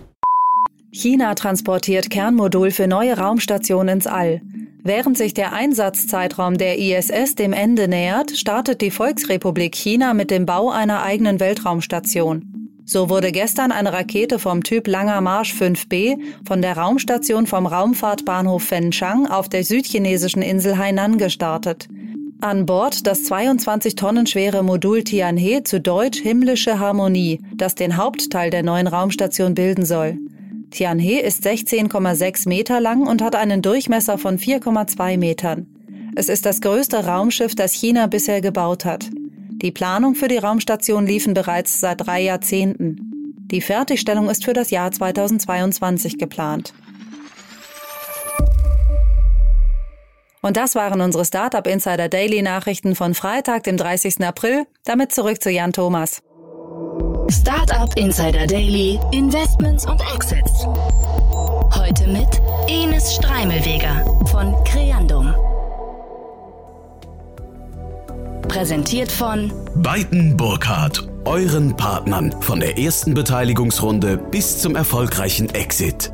China 0.93 1.33
transportiert 1.33 2.09
Kernmodul 2.09 2.71
für 2.71 2.87
neue 2.87 3.17
Raumstationen 3.17 3.95
ins 3.95 4.07
All. 4.07 4.41
Während 4.83 5.15
sich 5.15 5.35
der 5.35 5.53
Einsatzzeitraum 5.53 6.57
der 6.57 6.79
ISS 6.79 7.35
dem 7.35 7.53
Ende 7.53 7.88
nähert, 7.88 8.31
startet 8.31 8.81
die 8.81 8.89
Volksrepublik 8.89 9.75
China 9.75 10.15
mit 10.15 10.31
dem 10.31 10.47
Bau 10.47 10.71
einer 10.71 11.03
eigenen 11.03 11.39
Weltraumstation. 11.39 12.61
So 12.83 13.09
wurde 13.09 13.31
gestern 13.31 13.71
eine 13.71 13.93
Rakete 13.93 14.39
vom 14.39 14.63
Typ 14.63 14.88
Langer 14.88 15.21
Marsch 15.21 15.53
5B 15.53 16.17
von 16.47 16.63
der 16.63 16.77
Raumstation 16.77 17.45
vom 17.45 17.67
Raumfahrtbahnhof 17.67 18.63
Fenchang 18.63 19.27
auf 19.27 19.50
der 19.50 19.63
südchinesischen 19.63 20.41
Insel 20.41 20.77
Hainan 20.77 21.19
gestartet. 21.19 21.88
An 22.41 22.65
Bord 22.65 23.05
das 23.05 23.23
22 23.25 23.93
Tonnen 23.93 24.25
schwere 24.25 24.63
Modul 24.63 25.03
Tianhe 25.03 25.63
zu 25.63 25.79
Deutsch 25.79 26.19
Himmlische 26.19 26.79
Harmonie, 26.79 27.39
das 27.55 27.75
den 27.75 27.97
Hauptteil 27.97 28.50
der 28.50 28.63
neuen 28.63 28.88
Raumstation 28.88 29.53
bilden 29.53 29.85
soll. 29.85 30.17
Tianhe 30.71 31.21
ist 31.21 31.45
16,6 31.45 32.47
Meter 32.47 32.79
lang 32.79 33.05
und 33.05 33.21
hat 33.21 33.35
einen 33.35 33.61
Durchmesser 33.61 34.17
von 34.17 34.39
4,2 34.39 35.17
Metern. 35.17 35.67
Es 36.15 36.29
ist 36.29 36.45
das 36.45 36.61
größte 36.61 37.05
Raumschiff, 37.05 37.55
das 37.55 37.73
China 37.73 38.07
bisher 38.07 38.41
gebaut 38.41 38.85
hat. 38.85 39.09
Die 39.61 39.71
Planung 39.71 40.15
für 40.15 40.27
die 40.27 40.37
Raumstation 40.37 41.05
liefen 41.05 41.33
bereits 41.33 41.79
seit 41.79 42.05
drei 42.05 42.21
Jahrzehnten. 42.21 43.35
Die 43.51 43.61
Fertigstellung 43.61 44.29
ist 44.29 44.43
für 44.45 44.53
das 44.53 44.71
Jahr 44.71 44.91
2022 44.91 46.17
geplant. 46.17 46.73
Und 50.41 50.57
das 50.57 50.73
waren 50.73 51.01
unsere 51.01 51.25
Startup 51.25 51.65
Insider 51.67 52.09
Daily 52.09 52.41
Nachrichten 52.41 52.95
von 52.95 53.13
Freitag, 53.13 53.63
dem 53.63 53.77
30. 53.77 54.25
April. 54.25 54.65
Damit 54.85 55.11
zurück 55.11 55.41
zu 55.43 55.51
Jan 55.51 55.73
Thomas. 55.73 56.23
Startup 57.31 57.89
Insider 57.97 58.45
Daily, 58.45 59.00
Investments 59.13 59.85
und 59.85 60.01
Exits. 60.13 60.65
Heute 60.65 62.05
mit 62.07 62.27
Enes 62.67 63.15
Streimelweger 63.15 64.05
von 64.25 64.53
Creandum. 64.65 65.33
Präsentiert 68.50 69.09
von 69.09 69.53
Beiten 69.75 70.35
Burkhardt, 70.35 71.07
euren 71.23 71.77
Partnern 71.77 72.35
von 72.41 72.59
der 72.59 72.77
ersten 72.77 73.13
Beteiligungsrunde 73.13 74.17
bis 74.17 74.59
zum 74.59 74.75
erfolgreichen 74.75 75.50
Exit. 75.51 76.11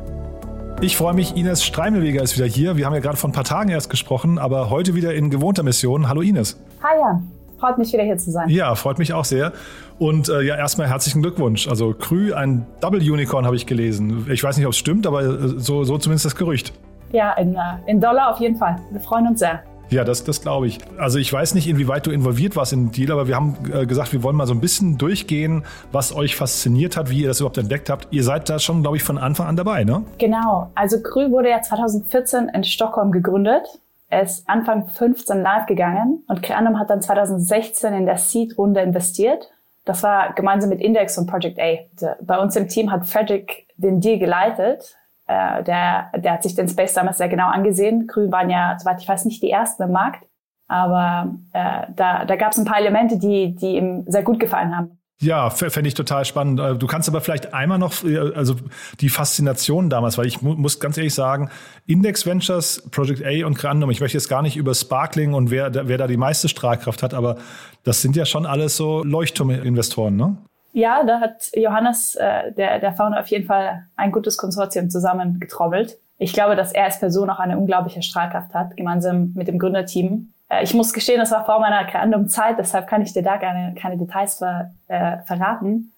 Ich 0.80 0.96
freue 0.96 1.14
mich, 1.14 1.34
Ines 1.34 1.64
Streimelweger 1.64 2.22
ist 2.22 2.36
wieder 2.36 2.46
hier. 2.46 2.76
Wir 2.76 2.86
haben 2.86 2.94
ja 2.94 3.00
gerade 3.00 3.16
vor 3.16 3.28
ein 3.28 3.32
paar 3.32 3.42
Tagen 3.42 3.70
erst 3.70 3.90
gesprochen, 3.90 4.38
aber 4.38 4.70
heute 4.70 4.94
wieder 4.94 5.12
in 5.14 5.30
gewohnter 5.30 5.64
Mission. 5.64 6.08
Hallo 6.08 6.20
Ines. 6.20 6.60
Hi 6.80 6.96
Jan. 6.96 7.37
Freut 7.58 7.78
mich 7.78 7.92
wieder 7.92 8.04
hier 8.04 8.18
zu 8.18 8.30
sein. 8.30 8.48
Ja, 8.48 8.74
freut 8.74 8.98
mich 8.98 9.12
auch 9.12 9.24
sehr. 9.24 9.52
Und 9.98 10.28
äh, 10.28 10.42
ja, 10.42 10.56
erstmal 10.56 10.88
herzlichen 10.88 11.22
Glückwunsch. 11.22 11.68
Also 11.68 11.92
Krü, 11.92 12.32
ein 12.32 12.66
Double 12.80 13.00
Unicorn 13.00 13.46
habe 13.46 13.56
ich 13.56 13.66
gelesen. 13.66 14.26
Ich 14.30 14.44
weiß 14.44 14.56
nicht, 14.56 14.66
ob 14.66 14.72
es 14.72 14.78
stimmt, 14.78 15.06
aber 15.06 15.22
äh, 15.22 15.48
so, 15.56 15.82
so 15.84 15.98
zumindest 15.98 16.24
das 16.24 16.36
Gerücht. 16.36 16.72
Ja, 17.12 17.32
in, 17.32 17.54
äh, 17.54 17.58
in 17.86 18.00
Dollar 18.00 18.30
auf 18.30 18.38
jeden 18.38 18.56
Fall. 18.56 18.76
Wir 18.90 19.00
freuen 19.00 19.26
uns 19.26 19.40
sehr. 19.40 19.62
Ja, 19.90 20.04
das, 20.04 20.22
das 20.22 20.42
glaube 20.42 20.66
ich. 20.66 20.78
Also 20.98 21.18
ich 21.18 21.32
weiß 21.32 21.54
nicht, 21.54 21.66
inwieweit 21.66 22.06
du 22.06 22.10
involviert 22.10 22.56
warst 22.56 22.72
in 22.72 22.86
den 22.86 22.92
Deal, 22.92 23.10
aber 23.10 23.26
wir 23.26 23.34
haben 23.36 23.56
äh, 23.72 23.86
gesagt, 23.86 24.12
wir 24.12 24.22
wollen 24.22 24.36
mal 24.36 24.46
so 24.46 24.52
ein 24.52 24.60
bisschen 24.60 24.98
durchgehen, 24.98 25.64
was 25.92 26.14
euch 26.14 26.36
fasziniert 26.36 26.96
hat, 26.96 27.10
wie 27.10 27.22
ihr 27.22 27.28
das 27.28 27.40
überhaupt 27.40 27.58
entdeckt 27.58 27.88
habt. 27.88 28.06
Ihr 28.10 28.22
seid 28.22 28.50
da 28.50 28.58
schon, 28.58 28.82
glaube 28.82 28.98
ich, 28.98 29.02
von 29.02 29.18
Anfang 29.18 29.46
an 29.46 29.56
dabei, 29.56 29.84
ne? 29.84 30.04
Genau. 30.18 30.70
Also 30.74 31.00
Krü 31.02 31.30
wurde 31.30 31.48
ja 31.48 31.62
2014 31.62 32.50
in 32.54 32.64
Stockholm 32.64 33.12
gegründet 33.12 33.66
ist 34.10 34.48
Anfang 34.48 34.88
15 34.88 35.42
live 35.42 35.66
gegangen 35.66 36.24
und 36.28 36.42
Creandum 36.42 36.78
hat 36.78 36.90
dann 36.90 37.02
2016 37.02 37.92
in 37.92 38.06
der 38.06 38.16
Seed-Runde 38.16 38.80
investiert. 38.80 39.50
Das 39.84 40.02
war 40.02 40.32
gemeinsam 40.32 40.70
mit 40.70 40.80
Index 40.80 41.18
und 41.18 41.26
Project 41.26 41.58
A. 41.58 42.14
Bei 42.20 42.38
uns 42.38 42.56
im 42.56 42.68
Team 42.68 42.90
hat 42.90 43.06
Frederick 43.06 43.66
den 43.76 44.00
Deal 44.00 44.18
geleitet. 44.18 44.96
Äh, 45.26 45.62
der, 45.62 46.10
der 46.16 46.32
hat 46.32 46.42
sich 46.42 46.54
den 46.54 46.68
Space 46.68 46.94
damals 46.94 47.18
sehr 47.18 47.28
genau 47.28 47.48
angesehen. 47.48 48.06
Grün 48.06 48.32
waren 48.32 48.50
ja, 48.50 48.76
soweit 48.78 49.00
ich 49.00 49.08
weiß, 49.08 49.24
nicht 49.26 49.42
die 49.42 49.50
ersten 49.50 49.82
im 49.82 49.92
Markt. 49.92 50.26
Aber 50.68 51.34
äh, 51.52 51.86
da, 51.94 52.24
da 52.24 52.36
gab 52.36 52.52
es 52.52 52.58
ein 52.58 52.64
paar 52.64 52.78
Elemente, 52.78 53.18
die, 53.18 53.54
die 53.54 53.76
ihm 53.76 54.04
sehr 54.06 54.22
gut 54.22 54.40
gefallen 54.40 54.76
haben. 54.76 54.97
Ja, 55.20 55.50
fände 55.50 55.88
ich 55.88 55.94
total 55.94 56.24
spannend. 56.24 56.60
Äh, 56.60 56.76
du 56.76 56.86
kannst 56.86 57.08
aber 57.08 57.20
vielleicht 57.20 57.52
einmal 57.52 57.78
noch, 57.78 58.04
äh, 58.04 58.18
also 58.18 58.54
die 59.00 59.08
Faszination 59.08 59.90
damals, 59.90 60.16
weil 60.16 60.26
ich 60.26 60.42
mu 60.42 60.54
muss 60.54 60.78
ganz 60.78 60.96
ehrlich 60.96 61.14
sagen, 61.14 61.50
Index 61.86 62.24
Ventures, 62.24 62.88
Project 62.92 63.24
A 63.24 63.46
und 63.46 63.58
Grandum, 63.58 63.90
ich 63.90 64.00
möchte 64.00 64.16
jetzt 64.16 64.28
gar 64.28 64.42
nicht 64.42 64.56
über 64.56 64.74
Sparkling 64.74 65.34
und 65.34 65.50
wer, 65.50 65.88
wer 65.88 65.98
da 65.98 66.06
die 66.06 66.16
meiste 66.16 66.48
Strahlkraft 66.48 67.02
hat, 67.02 67.14
aber 67.14 67.36
das 67.82 68.00
sind 68.00 68.14
ja 68.14 68.26
schon 68.26 68.46
alles 68.46 68.76
so 68.76 69.02
Leuchtturminvestoren, 69.02 70.14
ne? 70.14 70.36
Ja, 70.72 71.02
da 71.02 71.18
hat 71.18 71.50
Johannes, 71.54 72.14
äh, 72.14 72.52
der, 72.52 72.78
der 72.78 72.92
Founder, 72.92 73.18
auf 73.18 73.26
jeden 73.28 73.46
Fall 73.46 73.86
ein 73.96 74.12
gutes 74.12 74.36
Konsortium 74.36 74.90
zusammengetrommelt. 74.90 75.98
Ich 76.18 76.32
glaube, 76.32 76.54
dass 76.54 76.72
er 76.72 76.84
als 76.84 77.00
Person 77.00 77.30
auch 77.30 77.40
eine 77.40 77.58
unglaubliche 77.58 78.02
Strahlkraft 78.02 78.54
hat, 78.54 78.76
gemeinsam 78.76 79.32
mit 79.34 79.48
dem 79.48 79.58
Gründerteam. 79.58 80.32
Äh, 80.48 80.64
ich 80.64 80.74
muss 80.74 80.92
gestehen, 80.92 81.18
das 81.18 81.30
war 81.30 81.44
vor 81.44 81.60
meiner 81.60 81.84
Creandum-Zeit, 81.84 82.58
deshalb 82.58 82.86
kann 82.86 83.02
ich 83.02 83.12
dir 83.12 83.22
da 83.22 83.38
keine, 83.38 83.74
keine 83.74 83.96
Details 83.96 84.36
ver, 84.38 84.70
äh, 84.88 85.18
verraten. 85.24 85.92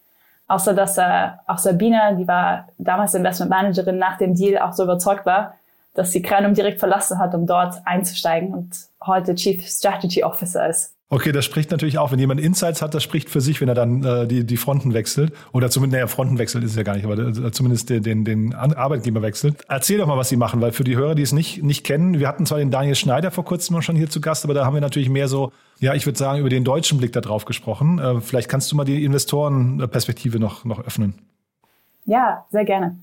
Außer 0.49 0.75
dass 0.75 0.99
äh, 0.99 1.29
auch 1.47 1.59
Sabine, 1.59 2.17
die 2.19 2.27
war 2.27 2.69
damals 2.79 3.15
Investment 3.15 3.51
Managerin, 3.51 3.99
nach 3.99 4.19
dem 4.19 4.35
Deal 4.35 4.61
auch 4.61 4.73
so 4.73 4.83
überzeugt 4.83 5.25
war, 5.25 5.55
dass 5.95 6.13
sie 6.13 6.23
Kranum 6.23 6.55
direkt 6.55 6.81
verlassen 6.81 7.19
hat, 7.19 7.35
um 7.35 7.47
dort 7.47 7.75
einzusteigen 7.85 8.53
und 8.53 8.71
heute 9.05 9.35
Chief 9.35 9.67
Strategy 9.67 10.25
Officer 10.25 10.69
ist. 10.69 10.95
Okay, 11.13 11.33
das 11.33 11.45
spricht 11.45 11.73
natürlich 11.73 11.99
auch, 11.99 12.13
wenn 12.13 12.21
jemand 12.21 12.41
Insights 12.41 12.81
hat, 12.83 12.95
das 12.95 13.03
spricht 13.03 13.31
für 13.31 13.41
sich, 13.41 13.61
wenn 13.61 13.69
er 13.69 13.75
dann 13.75 14.05
äh, 14.05 14.29
die, 14.29 14.47
die 14.47 14.57
Fronten 14.57 14.95
wechselt. 14.95 15.33
Oder 15.53 15.69
zumindest, 15.69 15.95
naja, 15.95 16.07
Fronten 16.07 16.39
wechselt 16.39 16.63
ist 16.63 16.77
ja 16.77 16.85
gar 16.85 16.95
nicht, 16.95 17.05
aber 17.05 17.19
äh, 17.19 17.51
zumindest 17.51 17.91
den, 17.91 18.05
den, 18.05 18.25
den 18.25 18.55
Arbeitgeber 18.55 19.21
wechselt. 19.21 19.57
Erzähl 19.69 19.99
doch 19.99 20.07
mal, 20.07 20.17
was 20.17 20.29
Sie 20.29 20.37
machen, 20.37 20.61
weil 20.61 20.71
für 20.71 20.85
die 20.85 20.97
Hörer, 20.97 21.17
die 21.17 21.23
es 21.23 21.33
nicht, 21.33 21.65
nicht 21.65 21.83
kennen, 21.83 22.21
wir 22.21 22.29
hatten 22.29 22.47
zwar 22.47 22.59
den 22.59 22.71
Daniel 22.71 22.95
Schneider 22.95 23.33
vor 23.33 23.45
kurzem 23.45 23.83
schon 23.83 23.97
hier 23.97 24.09
zu 24.09 24.21
Gast, 24.21 24.45
aber 24.45 24.55
da 24.55 24.65
haben 24.65 24.75
wir 24.75 24.81
natürlich 24.81 25.09
mehr 25.09 25.27
so, 25.27 25.51
ja, 25.81 25.95
ich 25.95 26.07
würde 26.07 26.17
sagen, 26.17 26.39
über 26.39 26.49
den 26.49 26.63
deutschen 26.63 26.99
Blick 26.99 27.13
da 27.13 27.21
drauf 27.21 27.45
gesprochen. 27.45 27.99
Äh, 27.99 28.21
vielleicht 28.21 28.49
kannst 28.49 28.71
du 28.71 28.77
mal 28.77 28.85
die 28.85 29.05
Investorenperspektive 29.05 30.39
noch, 30.39 30.65
noch 30.65 30.79
öffnen. 30.79 31.15
Ja, 32.05 32.47
sehr 32.51 32.65
gerne. 32.65 33.01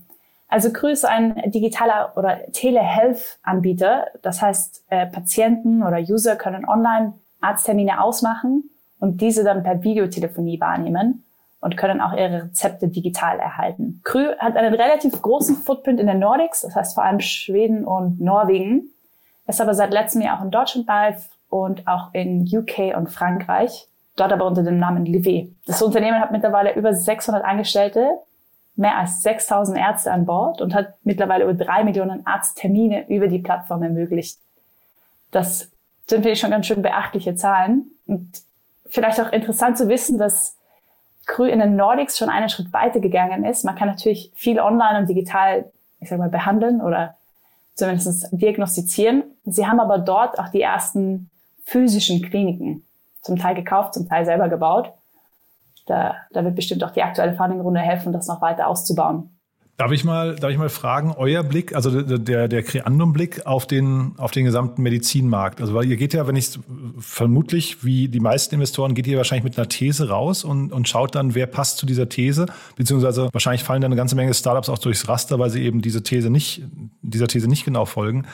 Also 0.48 0.70
ist 0.70 1.04
ein 1.04 1.50
digitaler 1.50 2.14
oder 2.16 2.38
Telehealth-Anbieter. 2.52 4.06
Das 4.22 4.40
heißt, 4.40 4.84
äh, 4.88 5.06
Patienten 5.06 5.82
oder 5.82 5.98
User 5.98 6.36
können 6.36 6.66
online 6.66 7.12
Arzttermine 7.40 8.02
ausmachen 8.02 8.70
und 8.98 9.20
diese 9.20 9.44
dann 9.44 9.62
per 9.62 9.82
Videotelefonie 9.82 10.60
wahrnehmen 10.60 11.24
und 11.60 11.76
können 11.76 12.00
auch 12.00 12.12
ihre 12.12 12.44
Rezepte 12.44 12.88
digital 12.88 13.38
erhalten. 13.38 14.00
Krü 14.04 14.36
hat 14.38 14.56
einen 14.56 14.74
relativ 14.74 15.20
großen 15.20 15.56
Footprint 15.56 16.00
in 16.00 16.06
den 16.06 16.18
Nordics, 16.18 16.62
das 16.62 16.74
heißt 16.74 16.94
vor 16.94 17.04
allem 17.04 17.20
Schweden 17.20 17.84
und 17.84 18.20
Norwegen, 18.20 18.90
ist 19.46 19.60
aber 19.60 19.74
seit 19.74 19.92
letztem 19.92 20.22
Jahr 20.22 20.38
auch 20.38 20.44
in 20.44 20.50
Deutschland 20.50 20.86
live 20.86 21.28
und 21.48 21.86
auch 21.88 22.12
in 22.12 22.46
UK 22.46 22.96
und 22.96 23.08
Frankreich, 23.08 23.88
dort 24.16 24.32
aber 24.32 24.46
unter 24.46 24.62
dem 24.62 24.78
Namen 24.78 25.06
Livet. 25.06 25.54
Das 25.66 25.82
Unternehmen 25.82 26.20
hat 26.20 26.30
mittlerweile 26.30 26.74
über 26.74 26.92
600 26.94 27.44
Angestellte, 27.44 28.18
mehr 28.76 28.96
als 28.96 29.22
6000 29.22 29.76
Ärzte 29.76 30.12
an 30.12 30.26
Bord 30.26 30.60
und 30.60 30.74
hat 30.74 30.94
mittlerweile 31.02 31.44
über 31.44 31.54
drei 31.54 31.82
Millionen 31.82 32.24
Arzttermine 32.26 33.08
über 33.08 33.26
die 33.26 33.40
Plattform 33.40 33.82
ermöglicht. 33.82 34.38
Das 35.32 35.70
sind, 36.08 36.22
finde 36.22 36.30
ich, 36.30 36.40
schon 36.40 36.50
ganz 36.50 36.66
schön 36.66 36.82
beachtliche 36.82 37.34
Zahlen. 37.34 37.90
Und 38.06 38.42
vielleicht 38.88 39.20
auch 39.20 39.32
interessant 39.32 39.76
zu 39.76 39.88
wissen, 39.88 40.18
dass 40.18 40.56
Krü 41.26 41.48
in 41.48 41.58
den 41.58 41.76
Nordics 41.76 42.16
schon 42.16 42.30
einen 42.30 42.48
Schritt 42.48 42.72
weiter 42.72 43.00
gegangen 43.00 43.44
ist. 43.44 43.64
Man 43.64 43.76
kann 43.76 43.88
natürlich 43.88 44.32
viel 44.34 44.58
online 44.58 44.98
und 44.98 45.08
digital, 45.08 45.70
ich 46.00 46.08
sag 46.08 46.18
mal, 46.18 46.30
behandeln 46.30 46.80
oder 46.80 47.16
zumindest 47.74 48.28
diagnostizieren. 48.32 49.24
Sie 49.44 49.66
haben 49.66 49.78
aber 49.78 49.98
dort 49.98 50.38
auch 50.38 50.48
die 50.48 50.62
ersten 50.62 51.30
physischen 51.64 52.22
Kliniken 52.22 52.84
zum 53.22 53.36
Teil 53.36 53.54
gekauft, 53.54 53.94
zum 53.94 54.08
Teil 54.08 54.24
selber 54.24 54.48
gebaut. 54.48 54.92
Da, 55.86 56.16
da 56.32 56.44
wird 56.44 56.56
bestimmt 56.56 56.82
auch 56.82 56.90
die 56.90 57.02
aktuelle 57.02 57.34
Funding-Runde 57.34 57.80
helfen, 57.80 58.12
das 58.12 58.26
noch 58.26 58.40
weiter 58.40 58.68
auszubauen. 58.68 59.37
Darf 59.78 59.92
ich 59.92 60.02
mal, 60.02 60.34
darf 60.34 60.50
ich 60.50 60.58
mal 60.58 60.70
fragen, 60.70 61.14
euer 61.16 61.44
Blick, 61.44 61.72
also 61.72 62.02
der, 62.02 62.48
der 62.48 62.62
Creandum-Blick 62.64 63.46
auf 63.46 63.64
den, 63.64 64.12
auf 64.18 64.32
den 64.32 64.44
gesamten 64.44 64.82
Medizinmarkt? 64.82 65.60
Also, 65.60 65.72
weil 65.72 65.84
ihr 65.84 65.96
geht 65.96 66.12
ja, 66.14 66.26
wenn 66.26 66.34
ich 66.34 66.58
vermutlich, 66.98 67.84
wie 67.84 68.08
die 68.08 68.18
meisten 68.18 68.56
Investoren, 68.56 68.94
geht 68.94 69.06
ihr 69.06 69.16
wahrscheinlich 69.16 69.44
mit 69.44 69.56
einer 69.56 69.68
These 69.68 70.08
raus 70.08 70.42
und, 70.42 70.72
und 70.72 70.88
schaut 70.88 71.14
dann, 71.14 71.36
wer 71.36 71.46
passt 71.46 71.78
zu 71.78 71.86
dieser 71.86 72.08
These, 72.08 72.46
beziehungsweise 72.74 73.28
wahrscheinlich 73.32 73.62
fallen 73.62 73.80
dann 73.80 73.92
eine 73.92 73.96
ganze 73.96 74.16
Menge 74.16 74.34
Startups 74.34 74.68
auch 74.68 74.78
durchs 74.78 75.08
Raster, 75.08 75.38
weil 75.38 75.50
sie 75.50 75.62
eben 75.62 75.80
diese 75.80 76.02
These 76.02 76.28
nicht, 76.28 76.64
dieser 77.02 77.28
These 77.28 77.46
nicht 77.46 77.64
genau 77.64 77.84
folgen. 77.84 78.26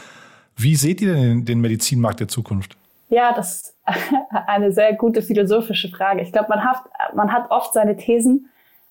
Wie 0.56 0.76
seht 0.76 1.02
ihr 1.02 1.12
denn 1.12 1.44
den, 1.44 1.60
Medizinmarkt 1.60 2.20
der 2.20 2.28
Zukunft? 2.28 2.74
Ja, 3.10 3.34
das 3.34 3.54
ist 3.54 3.76
eine 4.46 4.72
sehr 4.72 4.94
gute 4.94 5.20
philosophische 5.20 5.90
Frage. 5.90 6.22
Ich 6.22 6.32
glaube, 6.32 6.48
man 6.48 6.64
hat, 6.64 6.78
man 7.14 7.30
hat 7.30 7.50
oft 7.50 7.74
seine 7.74 7.98
Thesen, 7.98 8.48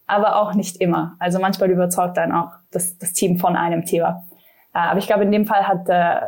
aber 0.08 0.42
auch 0.42 0.54
nicht 0.54 0.78
immer. 0.78 1.16
Also 1.20 1.40
manchmal 1.40 1.72
überzeugt 1.72 2.18
dann 2.18 2.32
auch 2.32 2.52
das, 2.72 2.98
das 2.98 3.14
Team 3.14 3.40
von 3.40 3.56
einem 3.56 3.86
Thema. 3.86 4.26
Äh, 4.74 4.80
aber 4.80 5.00
ich 5.00 5.08
glaube, 5.08 5.24
in 5.24 5.32
dem 5.32 5.46
Fall 5.46 5.68
hat 5.68 5.88
äh, 5.90 6.22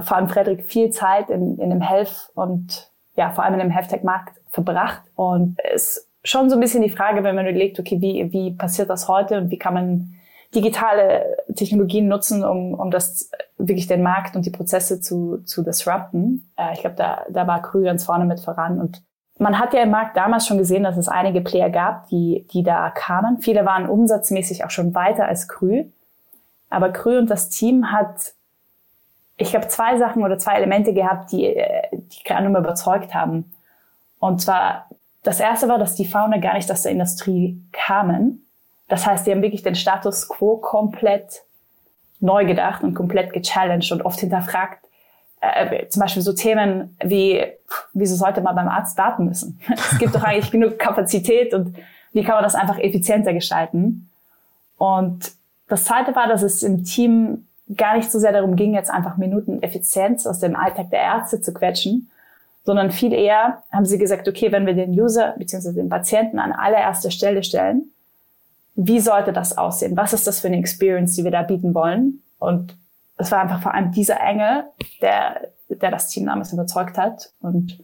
vor 0.00 0.16
allem 0.16 0.28
Frederik 0.28 0.64
viel 0.64 0.90
Zeit 0.90 1.30
in, 1.30 1.58
in 1.58 1.70
dem 1.70 1.80
Health 1.80 2.30
und 2.34 2.90
ja, 3.14 3.30
vor 3.30 3.44
allem 3.44 3.54
in 3.54 3.60
dem 3.60 3.70
Health-Tech-Markt 3.70 4.40
verbracht. 4.48 5.02
Und 5.14 5.58
es 5.72 5.96
ist 5.96 6.08
schon 6.24 6.48
so 6.48 6.56
ein 6.56 6.60
bisschen 6.60 6.82
die 6.82 6.90
Frage, 6.90 7.22
wenn 7.24 7.34
man 7.34 7.46
überlegt, 7.46 7.78
okay, 7.78 8.00
wie, 8.00 8.32
wie 8.32 8.52
passiert 8.52 8.88
das 8.88 9.08
heute 9.08 9.38
und 9.38 9.50
wie 9.50 9.58
kann 9.58 9.74
man 9.74 10.14
digitale 10.54 11.36
Technologien 11.54 12.08
nutzen, 12.08 12.44
um, 12.44 12.74
um 12.74 12.90
das 12.90 13.30
wirklich 13.56 13.86
den 13.86 14.02
Markt 14.02 14.36
und 14.36 14.44
die 14.44 14.50
Prozesse 14.50 15.00
zu, 15.00 15.38
zu 15.44 15.62
disrupten. 15.62 16.50
Äh, 16.56 16.74
ich 16.74 16.80
glaube, 16.80 16.96
da, 16.96 17.24
da 17.30 17.46
war 17.46 17.62
Krü 17.62 17.84
ganz 17.84 18.04
vorne 18.04 18.24
mit 18.24 18.40
voran 18.40 18.80
und 18.80 19.02
man 19.42 19.58
hat 19.58 19.74
ja 19.74 19.82
im 19.82 19.90
Markt 19.90 20.16
damals 20.16 20.46
schon 20.46 20.58
gesehen, 20.58 20.84
dass 20.84 20.96
es 20.96 21.08
einige 21.08 21.40
Player 21.40 21.68
gab, 21.68 22.06
die, 22.08 22.46
die 22.52 22.62
da 22.62 22.90
kamen. 22.90 23.38
Viele 23.38 23.66
waren 23.66 23.88
umsatzmäßig 23.88 24.64
auch 24.64 24.70
schon 24.70 24.94
weiter 24.94 25.26
als 25.26 25.48
Krü. 25.48 25.84
Aber 26.70 26.90
Krü 26.90 27.18
und 27.18 27.28
das 27.28 27.50
Team 27.50 27.90
hat, 27.90 28.32
ich 29.36 29.50
glaube, 29.50 29.68
zwei 29.68 29.98
Sachen 29.98 30.22
oder 30.22 30.38
zwei 30.38 30.54
Elemente 30.54 30.94
gehabt, 30.94 31.32
die, 31.32 31.60
die 31.92 32.24
Granum 32.24 32.56
überzeugt 32.56 33.14
haben. 33.14 33.52
Und 34.20 34.40
zwar, 34.40 34.88
das 35.24 35.40
erste 35.40 35.68
war, 35.68 35.78
dass 35.78 35.96
die 35.96 36.06
Founder 36.06 36.38
gar 36.38 36.54
nicht 36.54 36.70
aus 36.70 36.82
der 36.82 36.92
Industrie 36.92 37.60
kamen. 37.72 38.46
Das 38.88 39.06
heißt, 39.06 39.26
die 39.26 39.32
haben 39.32 39.42
wirklich 39.42 39.62
den 39.62 39.74
Status 39.74 40.28
quo 40.28 40.56
komplett 40.56 41.42
neu 42.20 42.44
gedacht 42.44 42.84
und 42.84 42.94
komplett 42.94 43.32
gechallenged 43.32 43.90
und 43.90 44.02
oft 44.02 44.20
hinterfragt, 44.20 44.81
äh, 45.42 45.88
zum 45.88 46.00
Beispiel 46.00 46.22
so 46.22 46.32
Themen 46.32 46.96
wie, 47.04 47.44
wieso 47.92 48.14
sollte 48.14 48.40
man 48.40 48.54
beim 48.54 48.68
Arzt 48.68 48.96
warten 48.96 49.24
müssen? 49.26 49.60
es 49.92 49.98
gibt 49.98 50.14
doch 50.14 50.22
eigentlich 50.22 50.50
genug 50.50 50.78
Kapazität 50.78 51.52
und 51.52 51.76
wie 52.12 52.22
kann 52.22 52.36
man 52.36 52.44
das 52.44 52.54
einfach 52.54 52.78
effizienter 52.78 53.32
gestalten? 53.32 54.08
Und 54.78 55.32
das 55.68 55.84
zweite 55.84 56.14
war, 56.14 56.28
dass 56.28 56.42
es 56.42 56.62
im 56.62 56.84
Team 56.84 57.46
gar 57.76 57.96
nicht 57.96 58.10
so 58.10 58.18
sehr 58.18 58.32
darum 58.32 58.56
ging, 58.56 58.74
jetzt 58.74 58.90
einfach 58.90 59.16
Minuten 59.16 59.62
Effizienz 59.62 60.26
aus 60.26 60.38
dem 60.38 60.54
Alltag 60.54 60.90
der 60.90 61.00
Ärzte 61.00 61.40
zu 61.40 61.52
quetschen, 61.52 62.10
sondern 62.64 62.90
viel 62.90 63.12
eher 63.12 63.62
haben 63.72 63.86
sie 63.86 63.98
gesagt, 63.98 64.28
okay, 64.28 64.52
wenn 64.52 64.66
wir 64.66 64.74
den 64.74 64.90
User 64.90 65.34
bzw. 65.38 65.72
den 65.72 65.88
Patienten 65.88 66.38
an 66.38 66.52
allererster 66.52 67.10
Stelle 67.10 67.42
stellen, 67.42 67.90
wie 68.74 69.00
sollte 69.00 69.32
das 69.32 69.58
aussehen? 69.58 69.96
Was 69.96 70.12
ist 70.12 70.26
das 70.26 70.40
für 70.40 70.48
eine 70.48 70.58
Experience, 70.58 71.16
die 71.16 71.24
wir 71.24 71.30
da 71.30 71.42
bieten 71.42 71.74
wollen? 71.74 72.22
Und 72.38 72.76
es 73.22 73.30
war 73.30 73.40
einfach 73.40 73.62
vor 73.62 73.74
allem 73.74 73.92
dieser 73.92 74.20
Engel, 74.20 74.64
der, 75.00 75.48
der 75.68 75.90
das 75.90 76.08
Team 76.08 76.26
damals 76.26 76.52
überzeugt 76.52 76.98
hat. 76.98 77.32
Und 77.40 77.78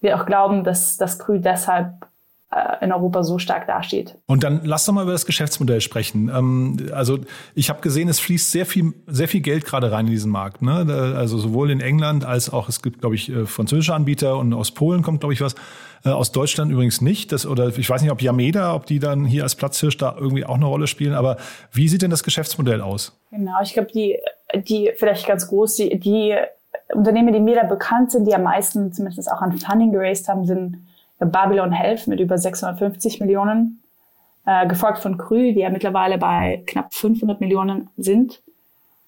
wir 0.00 0.20
auch 0.20 0.26
glauben, 0.26 0.62
dass 0.64 0.96
das 0.96 1.18
Krü 1.18 1.40
deshalb 1.40 2.06
äh, 2.50 2.84
in 2.84 2.92
Europa 2.92 3.22
so 3.22 3.38
stark 3.38 3.66
dasteht. 3.66 4.16
Und 4.26 4.44
dann 4.44 4.60
lass 4.64 4.84
doch 4.84 4.92
mal 4.92 5.02
über 5.02 5.12
das 5.12 5.26
Geschäftsmodell 5.26 5.80
sprechen. 5.80 6.28
Ähm, 6.28 6.90
also 6.92 7.18
ich 7.54 7.70
habe 7.70 7.80
gesehen, 7.80 8.08
es 8.08 8.20
fließt 8.20 8.50
sehr 8.50 8.66
viel, 8.66 8.92
sehr 9.06 9.26
viel 9.26 9.40
Geld 9.40 9.64
gerade 9.64 9.90
rein 9.90 10.06
in 10.06 10.12
diesen 10.12 10.30
Markt. 10.30 10.60
Ne? 10.62 11.14
Also 11.16 11.38
sowohl 11.38 11.70
in 11.70 11.80
England 11.80 12.24
als 12.24 12.52
auch, 12.52 12.68
es 12.68 12.82
gibt, 12.82 13.00
glaube 13.00 13.14
ich, 13.14 13.30
äh, 13.30 13.46
französische 13.46 13.94
Anbieter 13.94 14.36
und 14.36 14.52
aus 14.52 14.72
Polen 14.72 15.02
kommt, 15.02 15.20
glaube 15.20 15.32
ich, 15.32 15.40
was. 15.40 15.54
Äh, 16.04 16.10
aus 16.10 16.32
Deutschland 16.32 16.70
übrigens 16.70 17.00
nicht. 17.00 17.32
Das, 17.32 17.46
oder 17.46 17.76
ich 17.76 17.88
weiß 17.88 18.02
nicht, 18.02 18.10
ob 18.10 18.20
Yameda, 18.20 18.74
ob 18.74 18.86
die 18.86 18.98
dann 18.98 19.24
hier 19.24 19.42
als 19.42 19.54
Platzhirsch 19.54 19.96
da 19.96 20.14
irgendwie 20.18 20.44
auch 20.44 20.56
eine 20.56 20.66
Rolle 20.66 20.86
spielen. 20.86 21.14
Aber 21.14 21.38
wie 21.72 21.88
sieht 21.88 22.02
denn 22.02 22.10
das 22.10 22.22
Geschäftsmodell 22.22 22.82
aus? 22.82 23.18
Genau, 23.30 23.56
ich 23.62 23.72
glaube, 23.72 23.90
die 23.92 24.18
die 24.56 24.92
vielleicht 24.96 25.26
ganz 25.26 25.48
groß, 25.48 25.76
die, 25.76 25.98
die 25.98 26.36
Unternehmen, 26.92 27.32
die 27.32 27.40
mir 27.40 27.56
da 27.56 27.64
bekannt 27.64 28.12
sind, 28.12 28.26
die 28.26 28.34
am 28.34 28.42
meisten 28.42 28.92
zumindest 28.92 29.30
auch 29.30 29.40
an 29.42 29.56
Funding 29.56 29.92
geraced 29.92 30.28
haben, 30.28 30.44
sind 30.44 30.86
Babylon 31.18 31.72
Health 31.72 32.06
mit 32.06 32.20
über 32.20 32.38
650 32.38 33.20
Millionen, 33.20 33.80
äh, 34.46 34.66
gefolgt 34.66 34.98
von 34.98 35.16
Krü, 35.16 35.52
die 35.52 35.60
ja 35.60 35.70
mittlerweile 35.70 36.18
bei 36.18 36.62
knapp 36.66 36.92
500 36.92 37.40
Millionen 37.40 37.88
sind. 37.96 38.42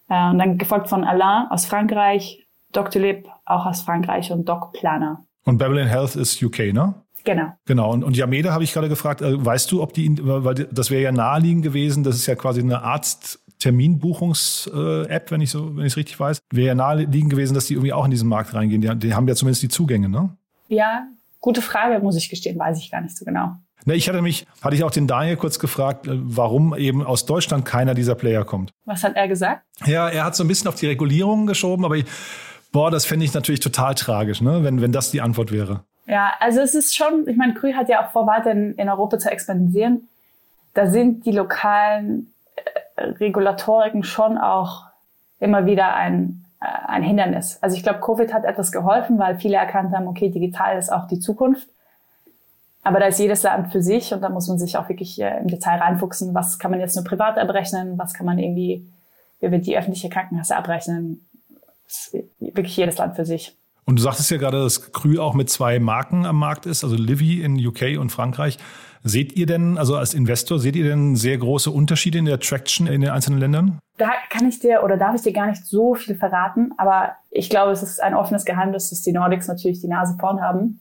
Äh, 0.08 0.30
und 0.30 0.38
dann 0.38 0.58
gefolgt 0.58 0.88
von 0.88 1.04
Alain 1.04 1.50
aus 1.50 1.66
Frankreich, 1.66 2.46
Dr. 2.72 3.02
Lip 3.02 3.28
auch 3.44 3.66
aus 3.66 3.82
Frankreich 3.82 4.32
und 4.32 4.48
Doc 4.48 4.72
Planner. 4.72 5.24
Und 5.44 5.58
Babylon 5.58 5.86
Health 5.86 6.16
ist 6.16 6.42
UK, 6.42 6.72
ne? 6.72 6.94
Genau. 7.24 7.52
Genau. 7.64 7.92
Und, 7.92 8.04
und 8.04 8.16
Yameda 8.16 8.52
habe 8.52 8.64
ich 8.64 8.72
gerade 8.72 8.88
gefragt, 8.88 9.20
äh, 9.20 9.44
weißt 9.44 9.70
du, 9.72 9.82
ob 9.82 9.92
die, 9.92 10.16
weil 10.22 10.54
das 10.54 10.90
wäre 10.90 11.02
ja 11.02 11.12
naheliegend 11.12 11.64
gewesen, 11.64 12.04
das 12.04 12.16
ist 12.16 12.26
ja 12.26 12.36
quasi 12.36 12.60
eine 12.60 12.82
Arzt, 12.82 13.40
Terminbuchungs-App, 13.58 15.30
wenn 15.30 15.40
ich 15.40 15.50
so, 15.50 15.76
wenn 15.76 15.86
ich 15.86 15.92
es 15.92 15.96
richtig 15.96 16.18
weiß. 16.18 16.40
Wäre 16.52 16.68
ja 16.68 16.74
naheliegend 16.74 17.30
gewesen, 17.30 17.54
dass 17.54 17.66
die 17.66 17.74
irgendwie 17.74 17.92
auch 17.92 18.04
in 18.04 18.10
diesen 18.10 18.28
Markt 18.28 18.54
reingehen. 18.54 18.80
Die, 18.80 18.96
die 18.96 19.14
haben 19.14 19.26
ja 19.28 19.34
zumindest 19.34 19.62
die 19.62 19.68
Zugänge, 19.68 20.08
ne? 20.08 20.30
Ja, 20.68 21.06
gute 21.40 21.62
Frage, 21.62 22.00
muss 22.00 22.16
ich 22.16 22.28
gestehen, 22.28 22.58
weiß 22.58 22.78
ich 22.78 22.90
gar 22.90 23.00
nicht 23.00 23.16
so 23.16 23.24
genau. 23.24 23.56
Ne, 23.84 23.94
ich 23.94 24.08
hatte 24.08 24.20
mich, 24.20 24.46
hatte 24.62 24.74
ich 24.74 24.82
auch 24.82 24.90
den 24.90 25.06
Daniel 25.06 25.36
kurz 25.36 25.58
gefragt, 25.58 26.08
äh, 26.08 26.10
warum 26.14 26.76
eben 26.76 27.04
aus 27.04 27.24
Deutschland 27.24 27.64
keiner 27.64 27.94
dieser 27.94 28.16
Player 28.16 28.44
kommt. 28.44 28.72
Was 28.84 29.04
hat 29.04 29.14
er 29.14 29.28
gesagt? 29.28 29.62
Ja, 29.86 30.08
er 30.08 30.24
hat 30.24 30.34
so 30.34 30.42
ein 30.42 30.48
bisschen 30.48 30.68
auf 30.68 30.74
die 30.74 30.86
Regulierungen 30.86 31.46
geschoben, 31.46 31.84
aber 31.84 31.96
ich, 31.96 32.04
boah, 32.72 32.90
das 32.90 33.06
fände 33.06 33.24
ich 33.24 33.32
natürlich 33.32 33.60
total 33.60 33.94
tragisch, 33.94 34.40
ne, 34.40 34.64
wenn, 34.64 34.82
wenn 34.82 34.92
das 34.92 35.12
die 35.12 35.20
Antwort 35.20 35.52
wäre. 35.52 35.84
Ja, 36.06 36.32
also 36.40 36.60
es 36.60 36.74
ist 36.74 36.96
schon, 36.96 37.28
ich 37.28 37.36
meine, 37.36 37.54
Krü 37.54 37.74
hat 37.74 37.88
ja 37.88 38.04
auch 38.04 38.10
vor, 38.10 38.26
weiter 38.26 38.50
in, 38.50 38.74
in 38.74 38.88
Europa 38.88 39.18
zu 39.18 39.30
expandieren. 39.30 40.08
Da 40.74 40.90
sind 40.90 41.24
die 41.24 41.32
lokalen 41.32 42.32
Regulatoriken 42.96 44.02
schon 44.02 44.38
auch 44.38 44.84
immer 45.38 45.66
wieder 45.66 45.94
ein, 45.94 46.44
äh, 46.60 46.66
ein 46.86 47.02
Hindernis. 47.02 47.58
Also 47.60 47.76
ich 47.76 47.82
glaube, 47.82 48.00
Covid 48.00 48.32
hat 48.32 48.44
etwas 48.44 48.72
geholfen, 48.72 49.18
weil 49.18 49.38
viele 49.38 49.56
erkannt 49.56 49.94
haben, 49.94 50.08
okay, 50.08 50.30
digital 50.30 50.78
ist 50.78 50.92
auch 50.92 51.06
die 51.06 51.18
Zukunft. 51.18 51.68
Aber 52.82 53.00
da 53.00 53.06
ist 53.06 53.18
jedes 53.18 53.42
Land 53.42 53.72
für 53.72 53.82
sich 53.82 54.14
und 54.14 54.20
da 54.20 54.28
muss 54.28 54.48
man 54.48 54.58
sich 54.58 54.76
auch 54.76 54.88
wirklich 54.88 55.20
äh, 55.20 55.38
im 55.38 55.48
Detail 55.48 55.78
reinfuchsen, 55.78 56.34
was 56.34 56.58
kann 56.58 56.70
man 56.70 56.80
jetzt 56.80 56.94
nur 56.94 57.04
privat 57.04 57.36
abrechnen, 57.38 57.98
was 57.98 58.14
kann 58.14 58.26
man 58.26 58.38
irgendwie 58.38 58.86
wie 59.40 59.50
wir 59.50 59.58
die 59.58 59.76
öffentliche 59.76 60.08
Krankenkasse 60.08 60.56
abrechnen. 60.56 61.26
Das 61.86 62.08
ist 62.12 62.24
wirklich 62.40 62.76
jedes 62.76 62.98
Land 62.98 63.16
für 63.16 63.24
sich. 63.24 63.56
Und 63.84 63.98
du 63.98 64.02
sagtest 64.02 64.30
ja 64.30 64.36
gerade, 64.36 64.60
dass 64.62 64.92
Krü 64.92 65.18
auch 65.18 65.34
mit 65.34 65.48
zwei 65.48 65.78
Marken 65.78 66.26
am 66.26 66.38
Markt 66.38 66.66
ist, 66.66 66.82
also 66.82 66.96
Livy 66.96 67.42
in 67.42 67.64
UK 67.64 67.98
und 68.00 68.10
Frankreich. 68.10 68.58
Seht 69.06 69.36
ihr 69.36 69.46
denn, 69.46 69.78
also 69.78 69.96
als 69.96 70.14
Investor, 70.14 70.58
seht 70.58 70.74
ihr 70.74 70.82
denn 70.82 71.14
sehr 71.14 71.38
große 71.38 71.70
Unterschiede 71.70 72.18
in 72.18 72.24
der 72.24 72.40
Traction 72.40 72.88
in 72.88 73.02
den 73.02 73.10
einzelnen 73.10 73.38
Ländern? 73.38 73.78
Da 73.98 74.10
kann 74.30 74.48
ich 74.48 74.58
dir 74.58 74.82
oder 74.82 74.96
darf 74.96 75.14
ich 75.14 75.22
dir 75.22 75.32
gar 75.32 75.46
nicht 75.46 75.64
so 75.64 75.94
viel 75.94 76.16
verraten, 76.16 76.72
aber 76.76 77.12
ich 77.30 77.48
glaube, 77.48 77.70
es 77.70 77.84
ist 77.84 78.02
ein 78.02 78.14
offenes 78.14 78.44
Geheimnis, 78.44 78.90
dass 78.90 79.02
die 79.02 79.12
Nordics 79.12 79.46
natürlich 79.46 79.80
die 79.80 79.86
Nase 79.86 80.16
vorn 80.18 80.40
haben. 80.40 80.80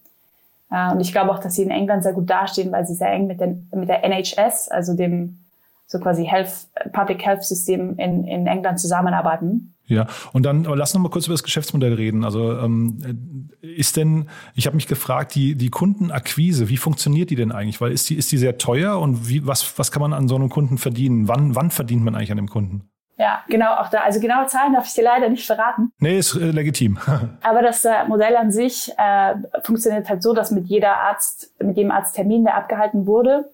Äh, 0.71 0.91
und 0.91 1.01
ich 1.01 1.11
glaube 1.11 1.31
auch, 1.31 1.39
dass 1.39 1.53
sie 1.53 1.61
in 1.61 1.69
England 1.69 2.01
sehr 2.01 2.13
gut 2.13 2.27
dastehen, 2.27 2.71
weil 2.71 2.87
sie 2.87 2.95
sehr 2.95 3.11
eng 3.11 3.27
mit, 3.27 3.39
den, 3.39 3.69
mit 3.75 3.89
der 3.89 4.03
NHS, 4.03 4.69
also 4.69 4.95
dem 4.95 5.37
so 5.85 5.99
quasi 5.99 6.25
Health, 6.25 6.67
Public 6.93 7.23
Health 7.23 7.43
System 7.43 7.99
in, 7.99 8.23
in 8.25 8.47
England 8.47 8.79
zusammenarbeiten. 8.79 9.74
Ja, 9.87 10.07
und 10.33 10.43
dann 10.43 10.65
aber 10.65 10.75
lass 10.75 10.93
noch 10.93 11.01
mal 11.01 11.09
kurz 11.09 11.27
über 11.27 11.35
das 11.35 11.43
Geschäftsmodell 11.43 11.93
reden. 11.93 12.23
Also 12.23 12.57
ähm, 12.57 13.49
ist 13.61 13.97
denn, 13.97 14.29
ich 14.55 14.65
habe 14.65 14.75
mich 14.75 14.87
gefragt, 14.87 15.35
die 15.35 15.55
die 15.55 15.69
Kundenakquise, 15.69 16.69
wie 16.69 16.77
funktioniert 16.77 17.29
die 17.29 17.35
denn 17.35 17.51
eigentlich? 17.51 17.81
Weil 17.81 17.91
ist 17.91 18.09
die 18.09 18.15
ist 18.15 18.31
die 18.31 18.37
sehr 18.37 18.57
teuer 18.57 18.99
und 18.99 19.29
wie 19.29 19.45
was 19.45 19.77
was 19.77 19.91
kann 19.91 20.01
man 20.01 20.13
an 20.13 20.27
so 20.27 20.35
einem 20.35 20.49
Kunden 20.49 20.77
verdienen? 20.79 21.27
Wann 21.27 21.55
wann 21.55 21.69
verdient 21.69 22.03
man 22.03 22.15
eigentlich 22.15 22.31
an 22.31 22.37
dem 22.37 22.49
Kunden? 22.49 22.89
Ja, 23.17 23.43
genau, 23.47 23.75
auch 23.75 23.89
da. 23.89 24.01
Also 24.01 24.19
genaue 24.19 24.47
Zahlen 24.47 24.73
darf 24.73 24.87
ich 24.87 24.93
dir 24.93 25.03
leider 25.03 25.29
nicht 25.29 25.45
verraten. 25.45 25.91
Nee, 25.99 26.17
ist 26.17 26.35
äh, 26.35 26.51
legitim. 26.51 26.97
Aber 27.43 27.61
das 27.61 27.85
äh, 27.85 28.05
Modell 28.07 28.35
an 28.35 28.51
sich 28.51 28.91
äh, 28.97 29.35
funktioniert 29.63 30.09
halt 30.09 30.21
so, 30.21 30.33
dass 30.33 30.51
mit 30.51 30.65
jeder 30.65 30.97
Arzt, 30.97 31.53
mit 31.61 31.77
jedem 31.77 31.91
Arzttermin, 31.91 32.43
der 32.43 32.57
abgehalten 32.57 33.07
wurde, 33.07 33.49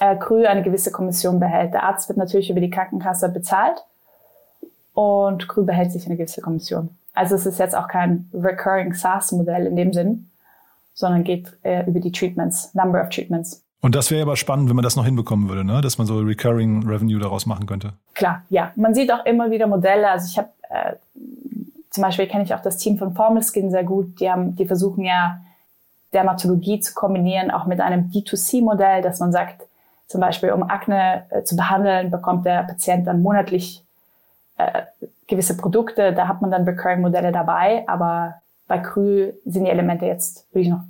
äh, 0.00 0.16
Krü 0.16 0.46
eine 0.46 0.62
gewisse 0.62 0.90
Kommission 0.90 1.38
behält. 1.38 1.72
Der 1.72 1.84
Arzt 1.84 2.08
wird 2.08 2.18
natürlich 2.18 2.50
über 2.50 2.60
die 2.60 2.70
Krankenkasse 2.70 3.28
bezahlt 3.28 3.84
und 4.94 5.48
Krü 5.48 5.64
behält 5.64 5.92
sich 5.92 6.06
eine 6.06 6.16
gewisse 6.16 6.40
Kommission. 6.40 6.90
Also 7.12 7.34
es 7.34 7.46
ist 7.46 7.58
jetzt 7.58 7.76
auch 7.76 7.88
kein 7.88 8.28
Recurring 8.32 8.94
SaaS-Modell 8.94 9.66
in 9.66 9.76
dem 9.76 9.92
Sinn, 9.92 10.30
sondern 10.94 11.24
geht 11.24 11.52
äh, 11.62 11.84
über 11.86 12.00
die 12.00 12.12
Treatments, 12.12 12.74
Number 12.74 13.02
of 13.02 13.10
Treatments. 13.10 13.62
Und 13.80 13.94
das 13.94 14.10
wäre 14.10 14.22
aber 14.22 14.36
spannend, 14.36 14.70
wenn 14.70 14.76
man 14.76 14.82
das 14.82 14.96
noch 14.96 15.04
hinbekommen 15.04 15.48
würde, 15.48 15.62
ne? 15.62 15.82
dass 15.82 15.98
man 15.98 16.06
so 16.06 16.18
Recurring 16.18 16.88
Revenue 16.88 17.18
daraus 17.18 17.44
machen 17.44 17.66
könnte. 17.66 17.92
Klar, 18.14 18.42
ja. 18.48 18.72
Man 18.76 18.94
sieht 18.94 19.12
auch 19.12 19.26
immer 19.26 19.50
wieder 19.50 19.66
Modelle. 19.66 20.10
Also 20.10 20.26
ich 20.30 20.38
habe 20.38 20.48
äh, 20.70 20.94
zum 21.90 22.02
Beispiel 22.02 22.26
kenne 22.26 22.44
ich 22.44 22.54
auch 22.54 22.62
das 22.62 22.78
Team 22.78 22.98
von 22.98 23.14
Formel 23.14 23.42
Skin 23.42 23.70
sehr 23.70 23.84
gut. 23.84 24.18
Die 24.20 24.30
haben, 24.30 24.56
die 24.56 24.66
versuchen 24.66 25.04
ja 25.04 25.40
Dermatologie 26.12 26.80
zu 26.80 26.94
kombinieren, 26.94 27.50
auch 27.50 27.66
mit 27.66 27.80
einem 27.80 28.10
D2C-Modell, 28.10 29.02
dass 29.02 29.20
man 29.20 29.32
sagt, 29.32 29.66
zum 30.08 30.20
Beispiel 30.20 30.50
um 30.52 30.62
Akne 30.62 31.26
äh, 31.30 31.42
zu 31.44 31.54
behandeln, 31.54 32.10
bekommt 32.10 32.46
der 32.46 32.64
Patient 32.64 33.06
dann 33.06 33.22
monatlich 33.22 33.83
äh, 34.56 34.82
gewisse 35.26 35.56
Produkte, 35.56 36.12
da 36.12 36.28
hat 36.28 36.42
man 36.42 36.50
dann 36.50 36.64
Recurring-Modelle 36.64 37.32
dabei, 37.32 37.84
aber 37.88 38.42
bei 38.66 38.78
Krü 38.78 39.32
sind 39.44 39.64
die 39.64 39.70
Elemente 39.70 40.06
jetzt, 40.06 40.46
würde 40.52 40.62
ich 40.62 40.68
noch 40.68 40.82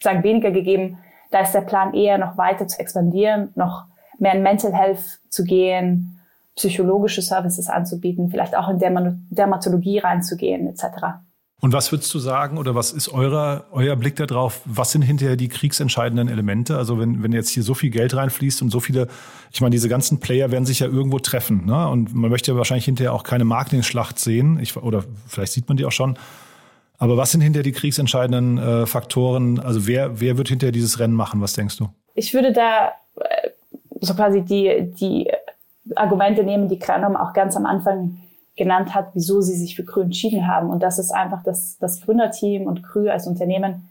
sagen, 0.00 0.22
weniger 0.22 0.50
gegeben. 0.50 0.98
Da 1.30 1.40
ist 1.40 1.52
der 1.52 1.62
Plan 1.62 1.94
eher 1.94 2.18
noch 2.18 2.36
weiter 2.36 2.66
zu 2.66 2.78
expandieren, 2.78 3.50
noch 3.54 3.84
mehr 4.18 4.34
in 4.34 4.42
Mental 4.42 4.72
Health 4.72 5.20
zu 5.28 5.44
gehen, 5.44 6.20
psychologische 6.56 7.22
Services 7.22 7.68
anzubieten, 7.68 8.30
vielleicht 8.30 8.56
auch 8.56 8.68
in 8.68 8.78
Dermatologie 8.78 9.98
reinzugehen, 9.98 10.68
etc. 10.68 10.84
Und 11.64 11.72
was 11.72 11.90
würdest 11.90 12.12
du 12.12 12.18
sagen 12.18 12.58
oder 12.58 12.74
was 12.74 12.92
ist 12.92 13.08
eurer, 13.08 13.64
euer 13.72 13.96
Blick 13.96 14.16
darauf? 14.16 14.60
Was 14.66 14.92
sind 14.92 15.00
hinterher 15.00 15.34
die 15.34 15.48
kriegsentscheidenden 15.48 16.28
Elemente? 16.28 16.76
Also 16.76 17.00
wenn, 17.00 17.22
wenn 17.22 17.32
jetzt 17.32 17.48
hier 17.48 17.62
so 17.62 17.72
viel 17.72 17.88
Geld 17.88 18.14
reinfließt 18.14 18.60
und 18.60 18.68
so 18.68 18.80
viele, 18.80 19.08
ich 19.50 19.62
meine, 19.62 19.70
diese 19.70 19.88
ganzen 19.88 20.20
Player 20.20 20.50
werden 20.50 20.66
sich 20.66 20.80
ja 20.80 20.88
irgendwo 20.88 21.20
treffen. 21.20 21.64
Ne? 21.64 21.88
Und 21.88 22.14
man 22.14 22.30
möchte 22.30 22.52
ja 22.52 22.58
wahrscheinlich 22.58 22.84
hinterher 22.84 23.14
auch 23.14 23.22
keine 23.22 23.46
Marketing-Schlacht 23.46 24.18
sehen. 24.18 24.58
Ich, 24.60 24.76
oder 24.76 25.04
vielleicht 25.26 25.54
sieht 25.54 25.66
man 25.66 25.78
die 25.78 25.86
auch 25.86 25.92
schon. 25.92 26.18
Aber 26.98 27.16
was 27.16 27.32
sind 27.32 27.40
hinterher 27.40 27.64
die 27.64 27.72
kriegsentscheidenden 27.72 28.58
äh, 28.58 28.84
Faktoren? 28.84 29.58
Also 29.58 29.86
wer, 29.86 30.20
wer 30.20 30.36
wird 30.36 30.48
hinterher 30.48 30.72
dieses 30.72 30.98
Rennen 30.98 31.14
machen? 31.14 31.40
Was 31.40 31.54
denkst 31.54 31.78
du? 31.78 31.88
Ich 32.14 32.34
würde 32.34 32.52
da 32.52 32.88
äh, 33.16 33.48
so 34.02 34.12
quasi 34.12 34.42
die, 34.42 34.92
die 35.00 35.30
Argumente 35.96 36.44
nehmen, 36.44 36.68
die 36.68 36.78
Kranom 36.78 37.16
auch 37.16 37.32
ganz 37.32 37.56
am 37.56 37.64
Anfang 37.64 38.18
genannt 38.56 38.94
hat, 38.94 39.10
wieso 39.14 39.40
sie 39.40 39.56
sich 39.56 39.76
für 39.76 39.84
Krü 39.84 40.02
entschieden 40.02 40.46
haben. 40.46 40.70
Und 40.70 40.82
das 40.82 40.98
ist 40.98 41.10
einfach, 41.10 41.42
dass 41.42 41.76
das 41.78 42.00
Gründerteam 42.02 42.66
und 42.66 42.82
Krü 42.82 43.08
als 43.08 43.26
Unternehmen 43.26 43.88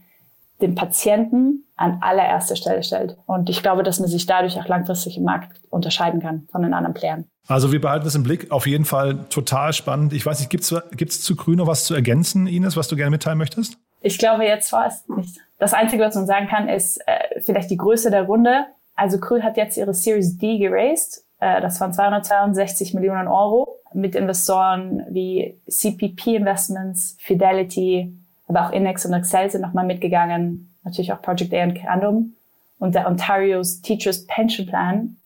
den 0.62 0.76
Patienten 0.76 1.66
an 1.76 1.98
allererster 2.02 2.56
Stelle 2.56 2.84
stellt. 2.84 3.18
Und 3.26 3.50
ich 3.50 3.62
glaube, 3.62 3.84
dass 3.84 4.00
man 4.00 4.08
sich 4.08 4.26
dadurch 4.26 4.58
auch 4.58 4.68
langfristig 4.68 5.18
im 5.18 5.24
Markt 5.24 5.60
unterscheiden 5.70 6.22
kann 6.22 6.48
von 6.52 6.62
den 6.62 6.74
anderen 6.74 6.94
Playern. 6.94 7.26
Also 7.48 7.72
wir 7.72 7.82
behalten 7.82 8.06
das 8.06 8.16
im 8.16 8.24
Blick. 8.24 8.52
Auf 8.52 8.68
jeden 8.68 8.86
Fall 8.86 9.26
total 9.30 9.74
spannend. 9.74 10.14
Ich 10.14 10.26
weiß 10.26 10.40
nicht, 10.40 10.50
gibt 10.50 10.64
es 10.64 11.22
zu 11.22 11.36
Krü 11.36 11.56
noch 11.56 11.68
was 11.68 11.84
zu 11.84 11.94
ergänzen, 11.94 12.48
Ines, 12.48 12.78
was 12.78 12.88
du 12.88 12.96
gerne 12.96 13.12
mitteilen 13.12 13.38
möchtest? 13.38 13.78
Ich 14.02 14.18
glaube 14.18 14.46
jetzt 14.46 14.70
vorerst 14.70 15.10
nicht. 15.10 15.40
Das 15.60 15.74
Einzige, 15.74 16.04
was 16.04 16.16
man 16.16 16.26
sagen 16.26 16.48
kann, 16.48 16.70
ist 16.70 16.98
äh, 17.06 17.42
vielleicht 17.42 17.70
die 17.70 17.78
Größe 17.78 18.12
der 18.12 18.24
Runde. 18.24 18.66
Also 18.96 19.20
Krü 19.20 19.42
hat 19.42 19.58
jetzt 19.58 19.78
ihre 19.78 19.94
Series 19.94 20.38
D 20.38 20.60
geraced. 20.60 21.24
Äh, 21.44 21.60
das 21.60 21.82
waren 21.82 21.92
262 21.92 22.94
Millionen 22.94 23.28
Euro 23.28 23.82
mit 23.94 24.16
Investoren 24.16 25.06
wie 25.10 25.60
CPP 25.68 26.38
Investments, 26.38 27.18
Fidelity, 27.20 28.18
aber 28.48 28.68
auch 28.68 28.72
Inex 28.72 29.06
und 29.06 29.14
Excel 29.14 29.52
sind 29.52 29.62
nochmal 29.62 29.86
mitgegangen, 29.86 30.74
natürlich 30.84 31.12
auch 31.12 31.22
Project 31.22 31.54
A 31.54 31.64
und 31.64 31.76
Crandom. 31.76 32.34
Und 32.80 32.96
der 32.96 33.08
Ontario's 33.08 33.82
Teachers 33.82 34.26
Pension 34.26 34.66
Plan 34.68 35.18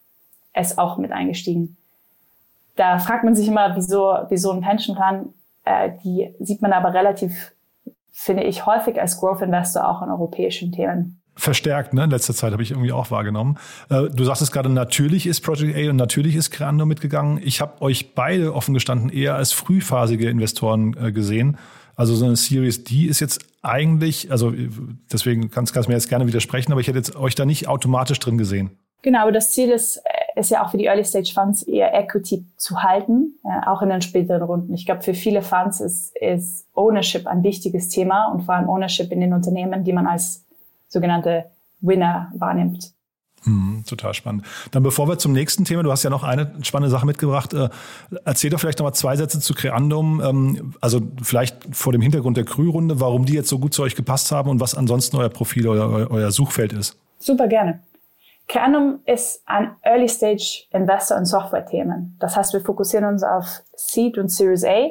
ist 0.56 0.80
auch 0.80 0.98
mit 0.98 1.12
eingestiegen. 1.12 1.78
Da 2.76 2.98
fragt 2.98 3.24
man 3.24 3.36
sich 3.36 3.48
immer, 3.48 3.76
wieso, 3.76 4.18
wieso 4.30 4.52
ein 4.52 4.62
Pensionplan, 4.62 5.34
äh, 5.66 5.92
die 6.04 6.34
sieht 6.40 6.64
man 6.64 6.74
aber 6.74 6.94
relativ, 6.94 7.54
finde 8.12 8.44
ich, 8.44 8.66
häufig 8.66 9.00
als 9.00 9.20
Growth 9.20 9.42
Investor 9.42 9.88
auch 9.88 10.02
in 10.02 10.10
europäischen 10.10 10.72
Themen 10.72 11.17
verstärkt, 11.38 11.94
ne? 11.94 12.04
In 12.04 12.10
letzter 12.10 12.34
Zeit 12.34 12.52
habe 12.52 12.64
ich 12.64 12.72
irgendwie 12.72 12.92
auch 12.92 13.12
wahrgenommen. 13.12 13.58
Äh, 13.90 14.10
du 14.10 14.24
sagtest 14.24 14.52
gerade, 14.52 14.70
natürlich 14.70 15.28
ist 15.28 15.42
Project 15.42 15.78
A 15.78 15.90
und 15.90 15.96
natürlich 15.96 16.36
ist 16.36 16.52
Creando 16.52 16.86
mitgegangen. 16.86 17.40
Ich 17.44 17.62
habe 17.62 17.82
euch 17.82 18.14
beide 18.14 18.54
offen 18.54 18.74
gestanden 18.74 19.10
eher 19.10 19.36
als 19.36 19.54
frühphasige 19.54 20.30
Investoren 20.30 20.96
äh, 20.98 21.12
gesehen. 21.12 21.58
Also 21.96 22.16
so 22.16 22.26
eine 22.26 22.36
Series 22.36 22.84
D 22.84 23.06
ist 23.06 23.20
jetzt 23.20 23.40
eigentlich, 23.64 24.32
also 24.32 24.54
deswegen 25.12 25.50
kannst, 25.50 25.76
du 25.76 25.80
mir 25.88 25.96
jetzt 25.96 26.10
gerne 26.10 26.28
widersprechen, 26.28 26.72
aber 26.72 26.82
ich 26.82 26.88
hätte 26.88 27.00
jetzt 27.00 27.16
euch 27.16 27.34
da 27.34 27.46
nicht 27.46 27.68
automatisch 27.68 28.20
drin 28.20 28.38
gesehen. 28.38 28.70
Genau, 29.02 29.22
aber 29.22 29.32
das 29.32 29.52
Ziel 29.52 29.70
ist, 29.70 29.98
äh, 29.98 30.40
ist 30.40 30.52
ja 30.52 30.64
auch 30.64 30.72
für 30.72 30.78
die 30.78 30.86
Early 30.86 31.06
Stage 31.06 31.32
Funds 31.34 31.64
eher 31.64 31.94
Equity 31.94 32.46
zu 32.58 32.84
halten, 32.84 33.36
äh, 33.44 33.68
auch 33.68 33.82
in 33.82 33.90
den 33.90 34.02
späteren 34.02 34.42
Runden. 34.42 34.74
Ich 34.74 34.86
glaube, 34.86 35.02
für 35.02 35.14
viele 35.14 35.42
Funds 35.42 35.80
ist, 35.82 36.16
ist 36.18 36.68
Ownership 36.74 37.28
ein 37.28 37.44
wichtiges 37.44 37.90
Thema 37.90 38.28
und 38.28 38.44
vor 38.44 38.56
allem 38.56 38.70
Ownership 38.70 39.12
in 39.12 39.22
den 39.22 39.34
Unternehmen, 39.34 39.84
die 39.84 39.94
man 39.94 40.08
als 40.08 40.47
sogenannte 40.88 41.46
Winner 41.82 42.32
wahrnimmt. 42.36 42.94
Hm, 43.44 43.84
total 43.88 44.14
spannend. 44.14 44.46
Dann 44.72 44.84
bevor 44.84 45.08
wir 45.08 45.18
zum 45.20 45.32
nächsten 45.32 45.64
Thema, 45.64 45.84
du 45.84 45.92
hast 45.92 46.04
ja 46.04 46.10
noch 46.10 46.24
eine 46.24 46.52
spannende 46.64 46.90
Sache 46.90 47.06
mitgebracht, 47.06 47.54
äh, 47.54 47.70
erzähl 48.26 48.50
doch 48.50 48.60
vielleicht 48.60 48.80
noch 48.80 48.86
mal 48.86 48.94
zwei 48.94 49.16
Sätze 49.16 49.40
zu 49.40 49.54
Creandum, 49.54 50.22
ähm, 50.22 50.74
also 50.82 51.02
vielleicht 51.24 51.76
vor 51.76 51.94
dem 51.94 52.02
Hintergrund 52.02 52.36
der 52.36 52.46
Krührunde, 52.46 53.00
warum 53.00 53.26
die 53.26 53.34
jetzt 53.34 53.50
so 53.50 53.60
gut 53.60 53.74
zu 53.74 53.84
euch 53.84 53.96
gepasst 53.96 54.32
haben 54.32 54.50
und 54.50 54.60
was 54.60 54.76
ansonsten 54.76 55.18
euer 55.18 55.30
Profil 55.30 55.68
oder 55.68 55.90
euer, 55.90 56.12
euer 56.12 56.32
Suchfeld 56.32 56.74
ist. 56.74 56.98
Super 57.20 57.48
gerne. 57.48 57.80
Creandum 58.48 59.00
ist 59.06 59.42
ein 59.46 59.76
Early 59.82 60.10
Stage 60.10 60.64
Investor 60.72 61.18
in 61.18 61.26
Software-Themen. 61.26 62.16
Das 62.20 62.36
heißt, 62.36 62.54
wir 62.54 62.62
fokussieren 62.62 63.06
uns 63.06 63.24
auf 63.24 63.62
Seed 63.76 64.18
und 64.18 64.30
Series 64.30 64.64
A. 64.64 64.90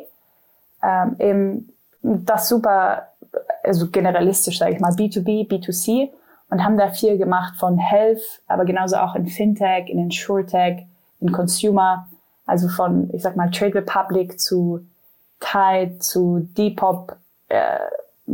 Ähm, 1.19 1.69
das 2.03 2.49
super 2.49 3.09
also 3.67 3.89
generalistisch, 3.91 4.59
sage 4.59 4.75
ich 4.75 4.81
mal, 4.81 4.93
B2B, 4.93 5.49
B2C 5.49 6.11
und 6.51 6.65
haben 6.65 6.79
da 6.79 6.91
viel 6.91 7.19
gemacht 7.19 7.55
von 7.59 7.79
Health, 7.79 8.23
aber 8.47 8.65
genauso 8.65 8.97
auch 8.97 9.15
in 9.15 9.27
Fintech, 9.27 9.89
in 9.89 9.99
InsurTech, 9.99 10.87
in 11.21 11.33
Consumer, 11.33 12.09
also 12.47 12.69
von, 12.69 13.11
ich 13.13 13.23
sag 13.23 13.37
mal, 13.37 13.51
Trade 13.51 13.77
Republic 13.77 14.39
zu 14.41 14.87
Tide, 15.41 15.99
zu 15.99 16.49
Depop, 16.57 17.17
äh, 17.49 17.79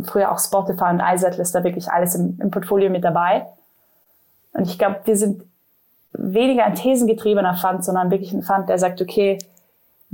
früher 0.05 0.31
auch 0.31 0.39
Spotify 0.39 0.91
und 0.91 1.01
iZettle 1.01 1.43
ist 1.43 1.55
da 1.55 1.65
wirklich 1.65 1.91
alles 1.91 2.15
im, 2.15 2.39
im 2.41 2.51
Portfolio 2.51 2.91
mit 2.91 3.05
dabei. 3.05 3.47
Und 4.53 4.67
ich 4.67 4.79
glaube, 4.79 5.01
wir 5.05 5.17
sind 5.17 5.43
weniger 6.13 6.65
ein 6.65 6.75
thesengetriebener 6.75 7.55
Fund, 7.55 7.85
sondern 7.85 8.11
wirklich 8.11 8.33
ein 8.33 8.43
Fund, 8.43 8.69
der 8.69 8.79
sagt, 8.79 9.01
okay, 9.01 9.39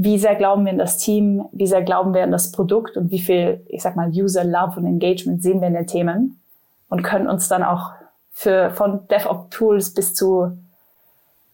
wie 0.01 0.17
sehr 0.17 0.37
glauben 0.37 0.65
wir 0.65 0.71
in 0.71 0.79
das 0.79 0.97
Team, 0.97 1.45
wie 1.51 1.67
sehr 1.67 1.83
glauben 1.83 2.15
wir 2.15 2.23
in 2.23 2.31
das 2.31 2.53
Produkt 2.53 2.97
und 2.97 3.11
wie 3.11 3.19
viel, 3.19 3.67
ich 3.67 3.83
sag 3.83 3.97
mal, 3.97 4.09
User 4.09 4.45
Love 4.45 4.79
und 4.79 4.87
Engagement 4.87 5.43
sehen 5.43 5.61
wir 5.61 5.67
in 5.67 5.75
den 5.75 5.89
Themen 5.89 6.41
und 6.89 7.03
können 7.03 7.27
uns 7.27 7.49
dann 7.49 7.65
auch 7.65 7.91
für 8.31 8.71
von 8.71 9.09
DevOps 9.09 9.51
Tools 9.51 9.95
bis 9.95 10.15
zu 10.15 10.57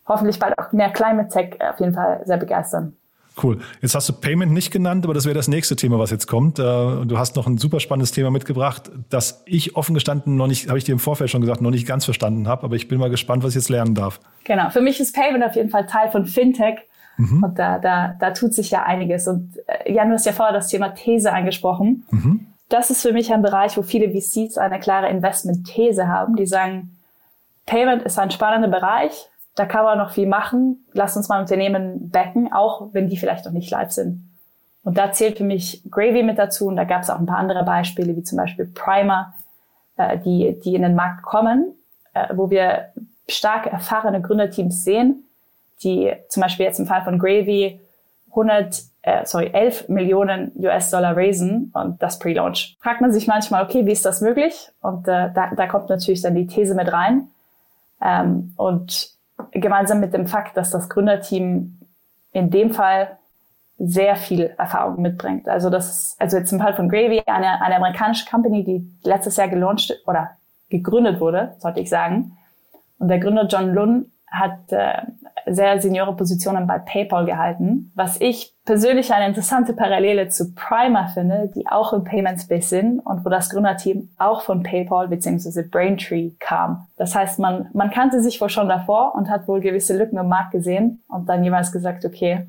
hoffentlich 0.06 0.38
bald 0.38 0.58
auch 0.58 0.72
mehr 0.72 0.90
Climate 0.90 1.28
Tech 1.28 1.58
auf 1.66 1.80
jeden 1.80 1.94
Fall 1.94 2.20
sehr 2.26 2.36
begeistern. 2.36 2.94
Cool. 3.42 3.60
Jetzt 3.80 3.94
hast 3.94 4.10
du 4.10 4.12
Payment 4.12 4.52
nicht 4.52 4.70
genannt, 4.70 5.06
aber 5.06 5.14
das 5.14 5.24
wäre 5.24 5.34
das 5.34 5.48
nächste 5.48 5.74
Thema, 5.74 5.98
was 5.98 6.10
jetzt 6.10 6.26
kommt. 6.26 6.58
Äh, 6.58 6.62
du 6.62 7.18
hast 7.18 7.36
noch 7.36 7.46
ein 7.46 7.56
super 7.56 7.80
spannendes 7.80 8.12
Thema 8.12 8.30
mitgebracht, 8.30 8.90
das 9.08 9.42
ich 9.46 9.74
offen 9.74 9.94
gestanden 9.94 10.36
noch 10.36 10.46
nicht, 10.48 10.68
habe 10.68 10.76
ich 10.76 10.84
dir 10.84 10.92
im 10.92 10.98
Vorfeld 10.98 11.30
schon 11.30 11.40
gesagt, 11.40 11.62
noch 11.62 11.70
nicht 11.70 11.86
ganz 11.86 12.04
verstanden 12.04 12.46
habe, 12.46 12.62
aber 12.62 12.76
ich 12.76 12.88
bin 12.88 12.98
mal 13.00 13.10
gespannt, 13.10 13.42
was 13.42 13.50
ich 13.50 13.56
jetzt 13.56 13.70
lernen 13.70 13.94
darf. 13.94 14.20
Genau. 14.44 14.68
Für 14.68 14.82
mich 14.82 15.00
ist 15.00 15.14
Payment 15.14 15.42
auf 15.42 15.56
jeden 15.56 15.70
Fall 15.70 15.86
Teil 15.86 16.10
von 16.10 16.26
Fintech 16.26 16.76
Mhm. 17.16 17.44
Und 17.44 17.58
da, 17.58 17.78
da, 17.78 18.14
da 18.18 18.30
tut 18.30 18.54
sich 18.54 18.70
ja 18.70 18.82
einiges. 18.82 19.28
Und 19.28 19.58
äh, 19.66 19.92
Jan, 19.92 20.08
du 20.08 20.14
hast 20.14 20.26
ja 20.26 20.32
vorher 20.32 20.54
das 20.54 20.68
Thema 20.68 20.90
These 20.90 21.32
angesprochen. 21.32 22.06
Mhm. 22.10 22.46
Das 22.68 22.90
ist 22.90 23.02
für 23.02 23.12
mich 23.12 23.32
ein 23.32 23.42
Bereich, 23.42 23.76
wo 23.76 23.82
viele 23.82 24.10
VCs 24.10 24.58
eine 24.58 24.80
klare 24.80 25.08
Investment-These 25.08 26.08
haben. 26.08 26.36
Die 26.36 26.46
sagen, 26.46 26.96
Payment 27.66 28.02
ist 28.02 28.18
ein 28.18 28.30
spannender 28.30 28.68
Bereich, 28.68 29.28
da 29.54 29.66
kann 29.66 29.84
man 29.84 29.98
noch 29.98 30.10
viel 30.10 30.26
machen. 30.26 30.84
Lass 30.92 31.16
uns 31.16 31.28
mal 31.28 31.40
Unternehmen 31.40 32.10
backen, 32.10 32.52
auch 32.52 32.88
wenn 32.92 33.08
die 33.08 33.16
vielleicht 33.16 33.44
noch 33.44 33.52
nicht 33.52 33.70
live 33.70 33.92
sind. 33.92 34.28
Und 34.82 34.98
da 34.98 35.12
zählt 35.12 35.38
für 35.38 35.44
mich 35.44 35.82
Gravy 35.90 36.22
mit 36.22 36.38
dazu 36.38 36.66
und 36.66 36.76
da 36.76 36.84
gab 36.84 37.02
es 37.02 37.10
auch 37.10 37.18
ein 37.18 37.26
paar 37.26 37.38
andere 37.38 37.64
Beispiele, 37.64 38.16
wie 38.16 38.22
zum 38.22 38.36
Beispiel 38.36 38.66
Primer, 38.66 39.32
äh, 39.96 40.18
die, 40.18 40.60
die 40.62 40.74
in 40.74 40.82
den 40.82 40.94
Markt 40.94 41.22
kommen, 41.22 41.74
äh, 42.12 42.28
wo 42.34 42.50
wir 42.50 42.92
stark 43.26 43.66
erfahrene 43.66 44.20
Gründerteams 44.20 44.84
sehen, 44.84 45.24
die 45.82 46.12
zum 46.28 46.42
Beispiel 46.42 46.66
jetzt 46.66 46.78
im 46.78 46.86
Fall 46.86 47.02
von 47.04 47.18
Gravy 47.18 47.80
100, 48.30 48.82
äh, 49.02 49.24
sorry, 49.26 49.50
11 49.52 49.88
Millionen 49.88 50.52
US-Dollar 50.56 51.16
raisen 51.16 51.70
und 51.74 52.02
das 52.02 52.18
Pre-Launch. 52.18 52.76
Fragt 52.80 53.00
man 53.00 53.12
sich 53.12 53.26
manchmal, 53.26 53.64
okay, 53.64 53.86
wie 53.86 53.92
ist 53.92 54.04
das 54.04 54.20
möglich? 54.20 54.70
Und 54.80 55.06
äh, 55.08 55.30
da, 55.32 55.52
da 55.56 55.66
kommt 55.66 55.88
natürlich 55.88 56.22
dann 56.22 56.34
die 56.34 56.46
These 56.46 56.74
mit 56.74 56.92
rein. 56.92 57.28
Ähm, 58.02 58.52
und 58.56 59.10
gemeinsam 59.52 60.00
mit 60.00 60.14
dem 60.14 60.26
Fakt, 60.26 60.56
dass 60.56 60.70
das 60.70 60.88
Gründerteam 60.88 61.78
in 62.32 62.50
dem 62.50 62.72
Fall 62.72 63.18
sehr 63.78 64.16
viel 64.16 64.54
Erfahrung 64.56 65.02
mitbringt. 65.02 65.48
Also 65.48 65.70
das 65.70 66.16
also 66.18 66.36
jetzt 66.36 66.52
im 66.52 66.60
Fall 66.60 66.74
von 66.74 66.88
Gravy, 66.88 67.22
eine, 67.26 67.60
eine 67.60 67.76
amerikanische 67.76 68.28
Company, 68.28 68.64
die 68.64 68.88
letztes 69.02 69.36
Jahr 69.36 69.48
gelauncht 69.48 69.92
oder 70.06 70.30
gegründet 70.68 71.20
wurde, 71.20 71.54
sollte 71.58 71.80
ich 71.80 71.88
sagen. 71.88 72.36
Und 72.98 73.08
der 73.08 73.18
Gründer 73.18 73.46
John 73.46 73.74
Lund 73.74 74.06
hat 74.34 74.72
äh, 74.72 75.02
sehr 75.46 75.80
seniore 75.80 76.16
Positionen 76.16 76.66
bei 76.66 76.78
PayPal 76.78 77.26
gehalten, 77.26 77.92
was 77.94 78.20
ich 78.20 78.54
persönlich 78.64 79.12
eine 79.12 79.26
interessante 79.26 79.74
Parallele 79.74 80.28
zu 80.28 80.54
Primer 80.54 81.08
finde, 81.08 81.50
die 81.54 81.66
auch 81.66 81.92
im 81.92 82.04
Payment 82.04 82.40
Space 82.40 82.70
sind 82.70 83.00
und 83.00 83.24
wo 83.24 83.28
das 83.28 83.50
Gründerteam 83.50 84.10
auch 84.18 84.42
von 84.42 84.62
PayPal 84.62 85.08
bzw. 85.08 85.62
Braintree 85.62 86.32
kam. 86.38 86.86
Das 86.96 87.14
heißt, 87.14 87.38
man, 87.38 87.68
man 87.72 87.90
kannte 87.90 88.22
sich 88.22 88.40
wohl 88.40 88.48
schon 88.48 88.68
davor 88.68 89.14
und 89.14 89.28
hat 89.28 89.46
wohl 89.48 89.60
gewisse 89.60 89.96
Lücken 89.96 90.18
im 90.18 90.28
Markt 90.28 90.52
gesehen 90.52 91.02
und 91.08 91.28
dann 91.28 91.44
jeweils 91.44 91.72
gesagt, 91.72 92.04
okay, 92.04 92.46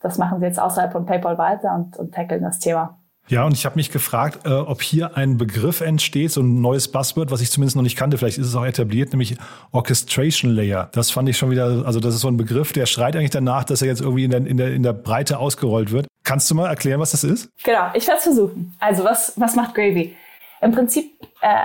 das 0.00 0.18
machen 0.18 0.38
sie 0.38 0.46
jetzt 0.46 0.60
außerhalb 0.60 0.92
von 0.92 1.06
PayPal 1.06 1.38
weiter 1.38 1.74
und, 1.74 1.96
und 1.96 2.14
tackeln 2.14 2.42
das 2.42 2.58
Thema. 2.58 2.98
Ja, 3.28 3.44
und 3.44 3.54
ich 3.54 3.66
habe 3.66 3.74
mich 3.74 3.90
gefragt, 3.90 4.46
äh, 4.46 4.50
ob 4.50 4.82
hier 4.82 5.16
ein 5.16 5.36
Begriff 5.36 5.80
entsteht, 5.80 6.30
so 6.30 6.42
ein 6.42 6.60
neues 6.60 6.88
Buzzword, 6.88 7.32
was 7.32 7.40
ich 7.40 7.50
zumindest 7.50 7.74
noch 7.74 7.82
nicht 7.82 7.96
kannte, 7.96 8.18
vielleicht 8.18 8.38
ist 8.38 8.46
es 8.46 8.54
auch 8.54 8.64
etabliert, 8.64 9.12
nämlich 9.12 9.36
Orchestration 9.72 10.52
Layer. 10.52 10.88
Das 10.92 11.10
fand 11.10 11.28
ich 11.28 11.36
schon 11.36 11.50
wieder, 11.50 11.84
also 11.84 11.98
das 11.98 12.14
ist 12.14 12.20
so 12.20 12.28
ein 12.28 12.36
Begriff, 12.36 12.72
der 12.72 12.86
schreit 12.86 13.16
eigentlich 13.16 13.30
danach, 13.30 13.64
dass 13.64 13.82
er 13.82 13.88
jetzt 13.88 14.00
irgendwie 14.00 14.24
in 14.24 14.30
der, 14.30 14.46
in 14.46 14.56
der, 14.56 14.72
in 14.72 14.82
der 14.84 14.92
Breite 14.92 15.38
ausgerollt 15.38 15.90
wird. 15.90 16.06
Kannst 16.22 16.48
du 16.50 16.54
mal 16.54 16.68
erklären, 16.68 17.00
was 17.00 17.10
das 17.10 17.24
ist? 17.24 17.48
Genau, 17.64 17.90
ich 17.94 18.06
werde 18.06 18.18
es 18.18 18.24
versuchen. 18.24 18.74
Also 18.78 19.02
was, 19.02 19.32
was 19.36 19.56
macht 19.56 19.74
Gravy? 19.74 20.14
Im 20.60 20.72
Prinzip 20.72 21.10
äh, 21.40 21.64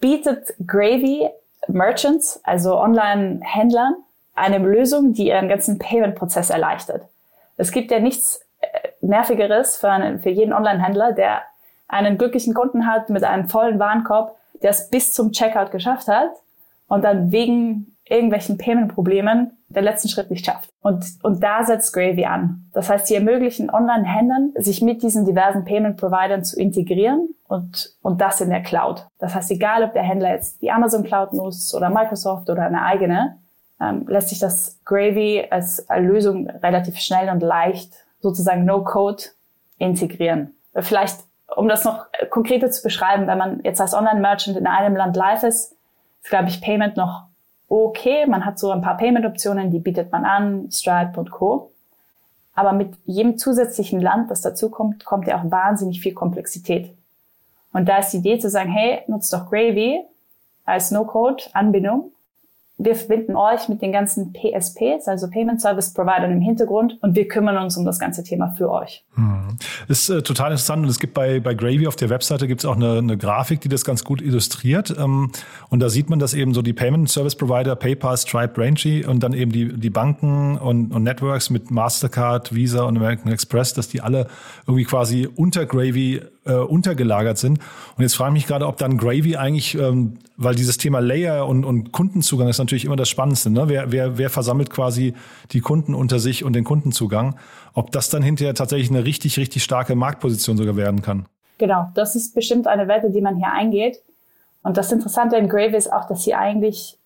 bietet 0.00 0.54
Gravy 0.66 1.28
Merchants, 1.68 2.40
also 2.44 2.78
Online-Händlern, 2.78 3.96
eine 4.34 4.58
Lösung, 4.58 5.12
die 5.12 5.28
ihren 5.28 5.48
ganzen 5.48 5.78
Payment-Prozess 5.78 6.50
erleichtert. 6.50 7.02
Es 7.56 7.70
gibt 7.70 7.90
ja 7.90 8.00
nichts 8.00 8.40
nervigeres 9.00 9.76
für, 9.76 9.90
einen, 9.90 10.20
für 10.20 10.30
jeden 10.30 10.52
Online-Händler, 10.52 11.12
der 11.12 11.42
einen 11.88 12.18
glücklichen 12.18 12.54
Kunden 12.54 12.86
hat 12.86 13.10
mit 13.10 13.24
einem 13.24 13.48
vollen 13.48 13.78
Warenkorb, 13.78 14.36
der 14.62 14.70
es 14.70 14.90
bis 14.90 15.12
zum 15.12 15.32
Checkout 15.32 15.70
geschafft 15.70 16.08
hat 16.08 16.30
und 16.88 17.04
dann 17.04 17.30
wegen 17.32 17.96
irgendwelchen 18.08 18.56
Payment-Problemen 18.56 19.52
den 19.68 19.84
letzten 19.84 20.08
Schritt 20.08 20.30
nicht 20.30 20.46
schafft. 20.46 20.70
Und, 20.80 21.04
und 21.22 21.42
da 21.42 21.64
setzt 21.64 21.92
Gravy 21.92 22.24
an. 22.24 22.68
Das 22.72 22.88
heißt, 22.88 23.08
sie 23.08 23.16
ermöglichen 23.16 23.68
Online-Händlern, 23.68 24.52
sich 24.56 24.80
mit 24.80 25.02
diesen 25.02 25.24
diversen 25.24 25.64
Payment-Providern 25.64 26.44
zu 26.44 26.58
integrieren 26.58 27.30
und, 27.48 27.96
und 28.02 28.20
das 28.20 28.40
in 28.40 28.50
der 28.50 28.62
Cloud. 28.62 29.06
Das 29.18 29.34
heißt, 29.34 29.50
egal 29.50 29.82
ob 29.82 29.92
der 29.92 30.04
Händler 30.04 30.30
jetzt 30.30 30.62
die 30.62 30.70
Amazon 30.70 31.02
Cloud 31.02 31.32
nutzt 31.32 31.74
oder 31.74 31.90
Microsoft 31.90 32.48
oder 32.48 32.62
eine 32.62 32.82
eigene, 32.82 33.38
ähm, 33.80 34.06
lässt 34.08 34.28
sich 34.28 34.38
das 34.38 34.80
Gravy 34.84 35.44
als 35.50 35.84
Lösung 35.98 36.48
relativ 36.48 36.98
schnell 36.98 37.28
und 37.28 37.42
leicht 37.42 38.05
sozusagen 38.20 38.64
No-Code 38.64 39.22
integrieren. 39.78 40.54
Vielleicht, 40.74 41.20
um 41.54 41.68
das 41.68 41.84
noch 41.84 42.06
konkreter 42.30 42.70
zu 42.70 42.82
beschreiben, 42.82 43.26
wenn 43.26 43.38
man 43.38 43.60
jetzt 43.62 43.80
als 43.80 43.94
Online-Merchant 43.94 44.56
in 44.56 44.66
einem 44.66 44.96
Land 44.96 45.16
live 45.16 45.42
ist, 45.42 45.76
ist, 46.22 46.30
glaube 46.30 46.48
ich, 46.48 46.60
Payment 46.60 46.96
noch 46.96 47.24
okay. 47.68 48.26
Man 48.26 48.44
hat 48.44 48.58
so 48.58 48.70
ein 48.70 48.82
paar 48.82 48.96
Payment-Optionen, 48.96 49.70
die 49.70 49.78
bietet 49.78 50.12
man 50.12 50.24
an, 50.24 50.70
Stripe 50.70 51.18
und 51.18 51.30
Co. 51.30 51.70
Aber 52.54 52.72
mit 52.72 52.94
jedem 53.04 53.38
zusätzlichen 53.38 54.00
Land, 54.00 54.30
das 54.30 54.40
dazukommt, 54.40 55.04
kommt 55.04 55.26
ja 55.26 55.38
auch 55.38 55.50
wahnsinnig 55.50 56.00
viel 56.00 56.14
Komplexität. 56.14 56.94
Und 57.72 57.86
da 57.88 57.98
ist 57.98 58.10
die 58.10 58.18
Idee 58.18 58.38
zu 58.38 58.48
sagen, 58.48 58.70
hey, 58.70 59.02
nutzt 59.06 59.32
doch 59.32 59.50
Gravy 59.50 60.02
als 60.64 60.90
No-Code-Anbindung 60.90 62.12
wir 62.78 62.94
verbinden 62.94 63.36
euch 63.36 63.68
mit 63.68 63.80
den 63.80 63.90
ganzen 63.90 64.34
PSPs, 64.34 65.08
also 65.08 65.30
Payment 65.30 65.60
Service 65.60 65.94
Providern 65.94 66.30
im 66.30 66.42
Hintergrund 66.42 66.98
und 67.00 67.16
wir 67.16 67.26
kümmern 67.26 67.56
uns 67.56 67.76
um 67.76 67.86
das 67.86 67.98
ganze 67.98 68.22
Thema 68.22 68.54
für 68.56 68.70
euch. 68.70 69.02
Hm. 69.14 69.56
Ist 69.88 70.10
äh, 70.10 70.22
total 70.22 70.50
interessant 70.50 70.82
und 70.82 70.90
es 70.90 70.98
gibt 70.98 71.14
bei, 71.14 71.40
bei 71.40 71.54
Gravy 71.54 71.86
auf 71.86 71.96
der 71.96 72.10
Webseite 72.10 72.46
gibt 72.46 72.60
es 72.60 72.66
auch 72.66 72.76
eine, 72.76 72.98
eine 72.98 73.16
Grafik, 73.16 73.62
die 73.62 73.68
das 73.68 73.84
ganz 73.84 74.04
gut 74.04 74.20
illustriert 74.20 74.94
ähm, 74.98 75.30
und 75.70 75.80
da 75.80 75.88
sieht 75.88 76.10
man, 76.10 76.18
dass 76.18 76.34
eben 76.34 76.52
so 76.52 76.60
die 76.60 76.74
Payment 76.74 77.08
Service 77.08 77.34
Provider, 77.34 77.76
PayPal, 77.76 78.16
Stripe, 78.18 78.52
Braintree 78.52 79.06
und 79.06 79.22
dann 79.22 79.32
eben 79.32 79.52
die, 79.52 79.72
die 79.72 79.90
Banken 79.90 80.58
und, 80.58 80.92
und 80.92 81.02
Networks 81.02 81.48
mit 81.48 81.70
Mastercard, 81.70 82.54
Visa 82.54 82.84
und 82.84 82.98
American 82.98 83.32
Express, 83.32 83.72
dass 83.72 83.88
die 83.88 84.02
alle 84.02 84.26
irgendwie 84.66 84.84
quasi 84.84 85.26
unter 85.34 85.64
Gravy 85.64 86.20
äh, 86.46 86.54
untergelagert 86.54 87.38
sind. 87.38 87.58
Und 87.96 88.02
jetzt 88.02 88.16
frage 88.16 88.30
ich 88.30 88.34
mich 88.34 88.46
gerade, 88.46 88.66
ob 88.66 88.76
dann 88.78 88.96
Gravy 88.96 89.36
eigentlich, 89.36 89.74
ähm, 89.74 90.14
weil 90.36 90.54
dieses 90.54 90.78
Thema 90.78 91.00
Layer 91.00 91.46
und, 91.46 91.64
und 91.64 91.92
Kundenzugang 91.92 92.48
ist 92.48 92.58
natürlich 92.58 92.84
immer 92.84 92.96
das 92.96 93.08
Spannendste. 93.08 93.50
Ne? 93.50 93.68
Wer, 93.68 93.92
wer, 93.92 94.18
wer 94.18 94.30
versammelt 94.30 94.70
quasi 94.70 95.14
die 95.52 95.60
Kunden 95.60 95.94
unter 95.94 96.18
sich 96.18 96.44
und 96.44 96.54
den 96.54 96.64
Kundenzugang? 96.64 97.36
Ob 97.74 97.90
das 97.90 98.08
dann 98.08 98.22
hinterher 98.22 98.54
tatsächlich 98.54 98.90
eine 98.90 99.04
richtig, 99.04 99.38
richtig 99.38 99.62
starke 99.62 99.94
Marktposition 99.94 100.56
sogar 100.56 100.76
werden 100.76 101.02
kann? 101.02 101.26
Genau, 101.58 101.90
das 101.94 102.16
ist 102.16 102.34
bestimmt 102.34 102.66
eine 102.66 102.88
Wette, 102.88 103.10
die 103.10 103.20
man 103.20 103.36
hier 103.36 103.50
eingeht. 103.50 104.02
Und 104.62 104.76
das 104.76 104.92
Interessante 104.92 105.36
in 105.36 105.48
Gravy 105.48 105.76
ist 105.76 105.92
auch, 105.92 106.06
dass 106.06 106.24
sie 106.24 106.34
eigentlich 106.34 106.98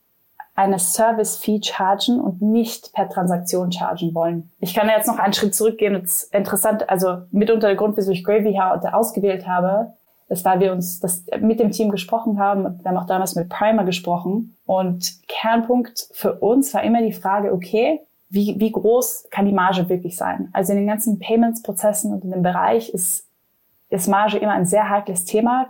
eine 0.60 0.78
Service-Fee 0.78 1.60
chargen 1.62 2.20
und 2.20 2.42
nicht 2.42 2.92
per 2.92 3.08
Transaktion 3.08 3.72
chargen 3.72 4.14
wollen. 4.14 4.50
Ich 4.60 4.74
kann 4.74 4.90
jetzt 4.90 5.06
noch 5.06 5.18
einen 5.18 5.32
Schritt 5.32 5.54
zurückgehen. 5.54 5.94
Das 5.94 6.24
ist 6.24 6.34
interessant, 6.34 6.90
also 6.90 7.22
mitunter 7.30 7.68
der 7.68 7.76
Grund, 7.76 7.96
wieso 7.96 8.12
ich 8.12 8.24
Gravy 8.24 8.60
ausgewählt 8.60 9.48
habe, 9.48 9.94
ist, 10.28 10.44
weil 10.44 10.60
wir 10.60 10.72
uns 10.72 11.00
das 11.00 11.24
mit 11.40 11.60
dem 11.60 11.70
Team 11.70 11.90
gesprochen 11.90 12.38
haben. 12.38 12.78
Wir 12.82 12.90
haben 12.90 12.98
auch 12.98 13.06
damals 13.06 13.34
mit 13.36 13.48
Primer 13.48 13.84
gesprochen. 13.84 14.54
Und 14.66 15.26
Kernpunkt 15.28 16.08
für 16.12 16.34
uns 16.34 16.74
war 16.74 16.82
immer 16.82 17.00
die 17.00 17.14
Frage, 17.14 17.54
okay, 17.54 18.00
wie, 18.28 18.54
wie 18.58 18.70
groß 18.70 19.28
kann 19.30 19.46
die 19.46 19.52
Marge 19.52 19.88
wirklich 19.88 20.16
sein? 20.16 20.50
Also 20.52 20.72
in 20.72 20.78
den 20.78 20.86
ganzen 20.86 21.18
Payments-Prozessen 21.18 22.12
und 22.12 22.22
in 22.22 22.32
dem 22.32 22.42
Bereich 22.42 22.90
ist, 22.90 23.26
ist 23.88 24.08
Marge 24.08 24.36
immer 24.36 24.52
ein 24.52 24.66
sehr 24.66 24.90
heikles 24.90 25.24
Thema. 25.24 25.68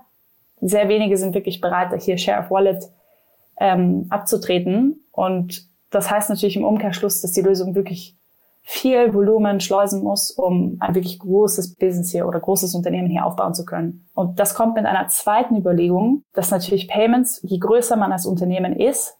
Sehr 0.60 0.88
wenige 0.88 1.16
sind 1.16 1.32
wirklich 1.34 1.60
bereit, 1.60 1.94
hier 2.02 2.18
Share 2.18 2.40
of 2.40 2.50
Wallet 2.50 2.90
ähm, 3.60 4.06
abzutreten. 4.08 5.04
Und 5.12 5.68
das 5.90 6.10
heißt 6.10 6.30
natürlich 6.30 6.56
im 6.56 6.64
Umkehrschluss, 6.64 7.20
dass 7.20 7.32
die 7.32 7.42
Lösung 7.42 7.74
wirklich 7.74 8.16
viel 8.62 9.14
Volumen 9.14 9.60
schleusen 9.60 10.02
muss, 10.02 10.30
um 10.30 10.76
ein 10.80 10.94
wirklich 10.94 11.18
großes 11.18 11.76
Business 11.76 12.10
hier 12.10 12.26
oder 12.26 12.40
großes 12.40 12.74
Unternehmen 12.74 13.08
hier 13.08 13.24
aufbauen 13.24 13.54
zu 13.54 13.64
können. 13.64 14.06
Und 14.14 14.38
das 14.38 14.54
kommt 14.54 14.74
mit 14.74 14.86
einer 14.86 15.08
zweiten 15.08 15.56
Überlegung, 15.56 16.22
dass 16.34 16.50
natürlich 16.50 16.88
Payments, 16.88 17.40
je 17.42 17.58
größer 17.58 17.96
man 17.96 18.12
als 18.12 18.26
Unternehmen 18.26 18.76
ist, 18.76 19.16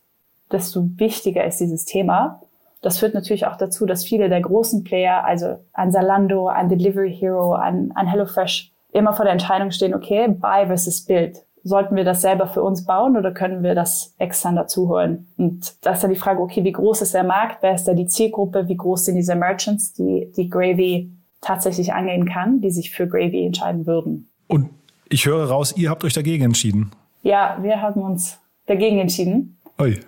desto 0.53 0.83
wichtiger 0.97 1.45
ist 1.45 1.59
dieses 1.59 1.85
Thema. 1.85 2.41
Das 2.83 2.99
führt 2.99 3.15
natürlich 3.15 3.47
auch 3.47 3.57
dazu, 3.57 3.87
dass 3.87 4.05
viele 4.05 4.29
der 4.29 4.41
großen 4.41 4.85
Player, 4.85 5.25
also 5.25 5.57
ein 5.73 5.93
Zalando, 5.93 6.49
ein 6.49 6.69
Delivery 6.69 7.13
Hero, 7.13 7.55
ein, 7.55 7.93
ein 7.95 8.07
HelloFresh, 8.07 8.73
immer 8.93 9.13
vor 9.13 9.25
der 9.25 9.33
Entscheidung 9.33 9.71
stehen, 9.71 9.95
okay, 9.95 10.29
buy 10.29 10.67
versus 10.67 11.05
build 11.05 11.45
sollten 11.63 11.97
wir 11.97 12.05
das 12.05 12.23
selber 12.23 12.47
für 12.47 12.63
uns 12.63 12.85
bauen 12.85 13.17
oder 13.17 13.33
können 13.33 13.63
wir 13.63 13.75
das 13.75 14.15
extern 14.19 14.57
dazu 14.57 14.89
holen? 14.89 15.29
Und 15.37 15.75
da 15.83 15.93
ist 15.93 16.03
dann 16.03 16.11
die 16.11 16.19
Frage, 16.19 16.41
okay, 16.41 16.65
wie 16.65 16.73
groß 16.73 17.03
ist 17.03 17.15
der 17.15 17.25
Markt? 17.25 17.59
Wer 17.63 17.75
ist 17.75 17.85
da 17.85 17.95
die 17.95 18.07
Zielgruppe? 18.07 18.69
Wie 18.69 18.77
groß 18.77 19.07
sind 19.07 19.17
diese 19.17 19.35
Merchants, 19.35 19.93
die, 19.93 20.33
die 20.37 20.49
Gravy 20.49 21.11
tatsächlich 21.41 21.93
angehen 21.93 22.27
kann, 22.27 22.61
die 22.61 22.71
sich 22.71 22.91
für 22.91 23.07
Gravy 23.07 23.47
entscheiden 23.47 23.87
würden? 23.87 24.29
Und 24.49 24.71
ich 25.09 25.27
höre 25.27 25.49
raus, 25.49 25.75
ihr 25.77 25.91
habt 25.91 26.05
euch 26.05 26.15
dagegen 26.15 26.45
entschieden. 26.45 26.93
Ja, 27.23 27.59
wir 27.61 27.83
haben 27.83 28.01
uns 28.01 28.39
dagegen 28.67 28.99
entschieden. 28.99 29.59
Oi. 29.79 29.99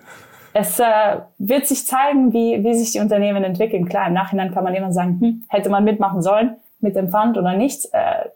Es 0.53 0.79
äh, 0.79 0.85
wird 1.39 1.65
sich 1.65 1.85
zeigen, 1.85 2.31
wie, 2.31 2.63
wie 2.63 2.75
sich 2.75 2.91
die 2.91 2.99
Unternehmen 2.99 3.43
entwickeln. 3.43 3.87
Klar, 3.89 4.07
im 4.07 4.13
Nachhinein 4.13 4.53
kann 4.53 4.63
man 4.63 4.75
immer 4.75 4.91
sagen, 4.91 5.19
hm, 5.19 5.45
hätte 5.49 5.69
man 5.69 5.83
mitmachen 5.83 6.21
sollen 6.21 6.57
mit 6.79 6.95
dem 6.95 7.09
Fund 7.09 7.37
oder 7.37 7.55
nicht. 7.55 7.85
Äh, 7.91 8.29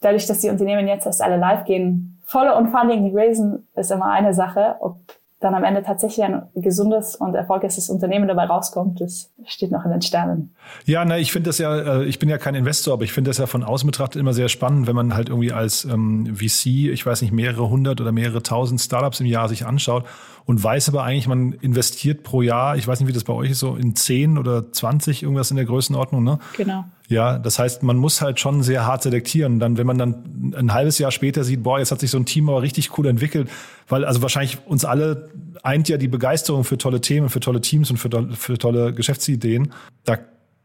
dadurch, 0.00 0.26
dass 0.26 0.40
die 0.40 0.50
Unternehmen 0.50 0.86
jetzt 0.86 1.06
erst 1.06 1.22
alle 1.22 1.36
live 1.36 1.64
gehen, 1.64 2.13
Follow 2.34 2.58
und 2.58 2.72
Funding 2.72 3.16
raisen 3.16 3.68
ist 3.76 3.92
immer 3.92 4.06
eine 4.06 4.34
Sache. 4.34 4.74
Ob 4.80 4.98
dann 5.38 5.54
am 5.54 5.62
Ende 5.62 5.84
tatsächlich 5.84 6.24
ein 6.24 6.42
gesundes 6.56 7.14
und 7.14 7.36
erfolgreiches 7.36 7.88
Unternehmen 7.90 8.26
dabei 8.26 8.46
rauskommt, 8.46 9.00
das 9.00 9.30
steht 9.44 9.70
noch 9.70 9.84
in 9.84 9.92
den 9.92 10.02
Sternen. 10.02 10.52
Ja, 10.84 11.04
na, 11.04 11.16
ich 11.16 11.30
finde 11.30 11.50
das 11.50 11.58
ja, 11.58 12.00
äh, 12.00 12.04
ich 12.06 12.18
bin 12.18 12.28
ja 12.28 12.38
kein 12.38 12.56
Investor, 12.56 12.94
aber 12.94 13.04
ich 13.04 13.12
finde 13.12 13.30
das 13.30 13.38
ja 13.38 13.46
von 13.46 13.62
außen 13.62 13.86
betrachtet 13.86 14.20
immer 14.20 14.32
sehr 14.32 14.48
spannend, 14.48 14.88
wenn 14.88 14.96
man 14.96 15.14
halt 15.14 15.28
irgendwie 15.28 15.52
als 15.52 15.84
ähm, 15.84 16.34
VC, 16.34 16.90
ich 16.90 17.06
weiß 17.06 17.22
nicht, 17.22 17.32
mehrere 17.32 17.70
hundert 17.70 18.00
oder 18.00 18.10
mehrere 18.10 18.42
tausend 18.42 18.80
Startups 18.80 19.20
im 19.20 19.26
Jahr 19.26 19.48
sich 19.48 19.64
anschaut 19.64 20.04
und 20.46 20.62
weiß 20.62 20.88
aber 20.90 21.04
eigentlich, 21.04 21.26
man 21.26 21.52
investiert 21.52 22.22
pro 22.22 22.42
Jahr, 22.42 22.76
ich 22.76 22.86
weiß 22.86 23.00
nicht, 23.00 23.08
wie 23.08 23.12
das 23.12 23.24
bei 23.24 23.32
euch 23.32 23.52
ist, 23.52 23.60
so 23.60 23.76
in 23.76 23.96
zehn 23.96 24.36
oder 24.36 24.72
zwanzig 24.72 25.22
irgendwas 25.22 25.50
in 25.50 25.56
der 25.56 25.64
Größenordnung, 25.64 26.22
ne? 26.22 26.38
Genau. 26.56 26.84
Ja, 27.08 27.38
das 27.38 27.58
heißt, 27.58 27.82
man 27.82 27.96
muss 27.96 28.22
halt 28.22 28.40
schon 28.40 28.62
sehr 28.62 28.86
hart 28.86 29.02
selektieren. 29.02 29.58
Dann, 29.58 29.76
wenn 29.76 29.86
man 29.86 29.98
dann 29.98 30.54
ein 30.56 30.72
halbes 30.72 30.98
Jahr 30.98 31.10
später 31.10 31.44
sieht, 31.44 31.62
boah, 31.62 31.78
jetzt 31.78 31.92
hat 31.92 32.00
sich 32.00 32.10
so 32.10 32.18
ein 32.18 32.24
Team 32.24 32.48
aber 32.48 32.62
richtig 32.62 32.96
cool 32.96 33.06
entwickelt, 33.06 33.50
weil 33.88 34.04
also 34.04 34.22
wahrscheinlich 34.22 34.58
uns 34.66 34.86
alle 34.86 35.28
eint 35.62 35.88
ja 35.88 35.98
die 35.98 36.08
Begeisterung 36.08 36.64
für 36.64 36.78
tolle 36.78 37.00
Themen, 37.00 37.28
für 37.28 37.40
tolle 37.40 37.60
Teams 37.60 37.90
und 37.90 37.98
für, 37.98 38.08
für 38.32 38.56
tolle 38.56 38.94
Geschäftsideen. 38.94 39.72
Da 40.04 40.18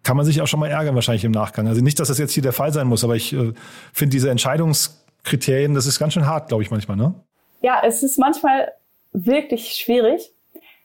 kann 0.04 0.16
man 0.16 0.26
sich 0.26 0.42
auch 0.42 0.48
schon 0.48 0.62
mal 0.62 0.68
ärgern 0.68 0.96
wahrscheinlich 0.96 1.26
im 1.26 1.32
Nachgang. 1.32 1.68
Also 1.68 1.82
nicht, 1.82 2.00
dass 2.00 2.08
das 2.08 2.18
jetzt 2.18 2.32
hier 2.32 2.44
der 2.44 2.54
Fall 2.54 2.72
sein 2.72 2.88
muss, 2.88 3.04
aber 3.04 3.18
ich 3.18 3.34
äh, 3.34 3.54
finde 3.92 4.12
diese 4.12 4.30
Entscheidungskriterien, 4.30 5.74
das 5.74 5.88
ist 5.88 6.00
ganz 6.00 6.14
schön 6.14 6.26
hart, 6.26 6.48
glaube 6.48 6.64
ich 6.64 6.72
manchmal, 6.72 6.96
ne? 6.96 7.14
Ja, 7.62 7.82
es 7.86 8.02
ist 8.02 8.18
manchmal 8.18 8.70
wirklich 9.12 9.74
schwierig. 9.74 10.34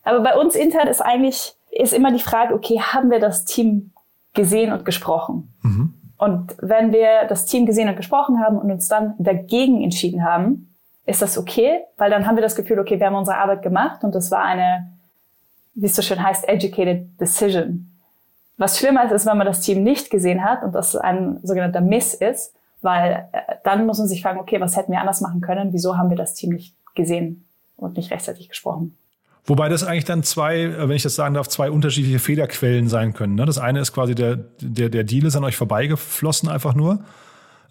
Aber 0.03 0.21
bei 0.21 0.37
uns 0.37 0.55
intern 0.55 0.89
ist 0.89 1.01
eigentlich, 1.01 1.55
ist 1.71 1.93
immer 1.93 2.13
die 2.13 2.21
Frage, 2.21 2.55
okay, 2.55 2.81
haben 2.81 3.11
wir 3.11 3.21
das 3.21 3.45
Team 3.45 3.93
gesehen 4.35 4.73
und 4.73 4.85
gesprochen? 4.85 5.55
Mhm. 5.63 5.95
Und 6.19 6.57
wenn 6.61 6.93
wir 6.93 7.27
das 7.29 7.47
Team 7.47 7.67
gesehen 7.67 7.89
und 7.89 7.97
gesprochen 7.97 8.41
haben 8.41 8.59
und 8.59 8.71
uns 8.71 8.89
dann 8.89 9.15
dagegen 9.19 9.83
entschieden 9.83 10.25
haben, 10.25 10.75
ist 11.07 11.21
das 11.21 11.37
okay, 11.37 11.81
weil 11.97 12.11
dann 12.11 12.27
haben 12.27 12.37
wir 12.37 12.43
das 12.43 12.57
Gefühl, 12.57 12.79
okay, 12.79 12.99
wir 12.99 13.07
haben 13.07 13.15
unsere 13.15 13.37
Arbeit 13.37 13.63
gemacht 13.63 14.05
und 14.05 14.15
das 14.15 14.31
war 14.31 14.43
eine, 14.43 14.93
wie 15.75 15.87
es 15.87 15.97
so 15.97 16.03
schön 16.03 16.23
heißt, 16.23 16.49
educated 16.49 17.21
decision. 17.21 17.91
Was 18.57 18.79
schlimmer 18.79 19.05
ist, 19.05 19.13
ist, 19.13 19.27
wenn 19.27 19.37
man 19.37 19.47
das 19.47 19.61
Team 19.61 19.83
nicht 19.83 20.11
gesehen 20.11 20.45
hat 20.45 20.63
und 20.63 20.73
das 20.75 20.97
ein 20.97 21.41
sogenannter 21.43 21.81
Miss 21.81 22.15
ist, 22.15 22.55
weil 22.81 23.29
äh, 23.33 23.57
dann 23.65 23.85
muss 23.87 23.99
man 23.99 24.07
sich 24.07 24.23
fragen, 24.23 24.39
okay, 24.39 24.61
was 24.61 24.77
hätten 24.77 24.93
wir 24.93 25.01
anders 25.01 25.21
machen 25.21 25.41
können? 25.41 25.73
Wieso 25.73 25.99
haben 25.99 26.11
wir 26.11 26.17
das 26.17 26.35
Team 26.35 26.51
nicht 26.51 26.77
gesehen 26.95 27.47
und 27.77 27.97
nicht 27.97 28.11
rechtzeitig 28.11 28.49
gesprochen? 28.49 28.97
Wobei 29.47 29.69
das 29.69 29.85
eigentlich 29.85 30.05
dann 30.05 30.23
zwei, 30.23 30.61
äh, 30.61 30.89
wenn 30.89 30.97
ich 30.97 31.03
das 31.03 31.15
sagen 31.15 31.35
darf, 31.35 31.49
zwei 31.49 31.71
unterschiedliche 31.71 32.19
Fehlerquellen 32.19 32.89
sein 32.89 33.13
können. 33.13 33.35
Ne? 33.35 33.45
Das 33.45 33.59
eine 33.59 33.81
ist 33.81 33.93
quasi 33.93 34.15
der, 34.15 34.37
der, 34.61 34.89
der 34.89 35.05
Deal 35.05 35.27
ist 35.27 35.37
an 35.37 35.45
euch 35.45 35.57
vorbeigeflossen 35.57 36.49
einfach 36.49 36.75
nur. 36.75 37.05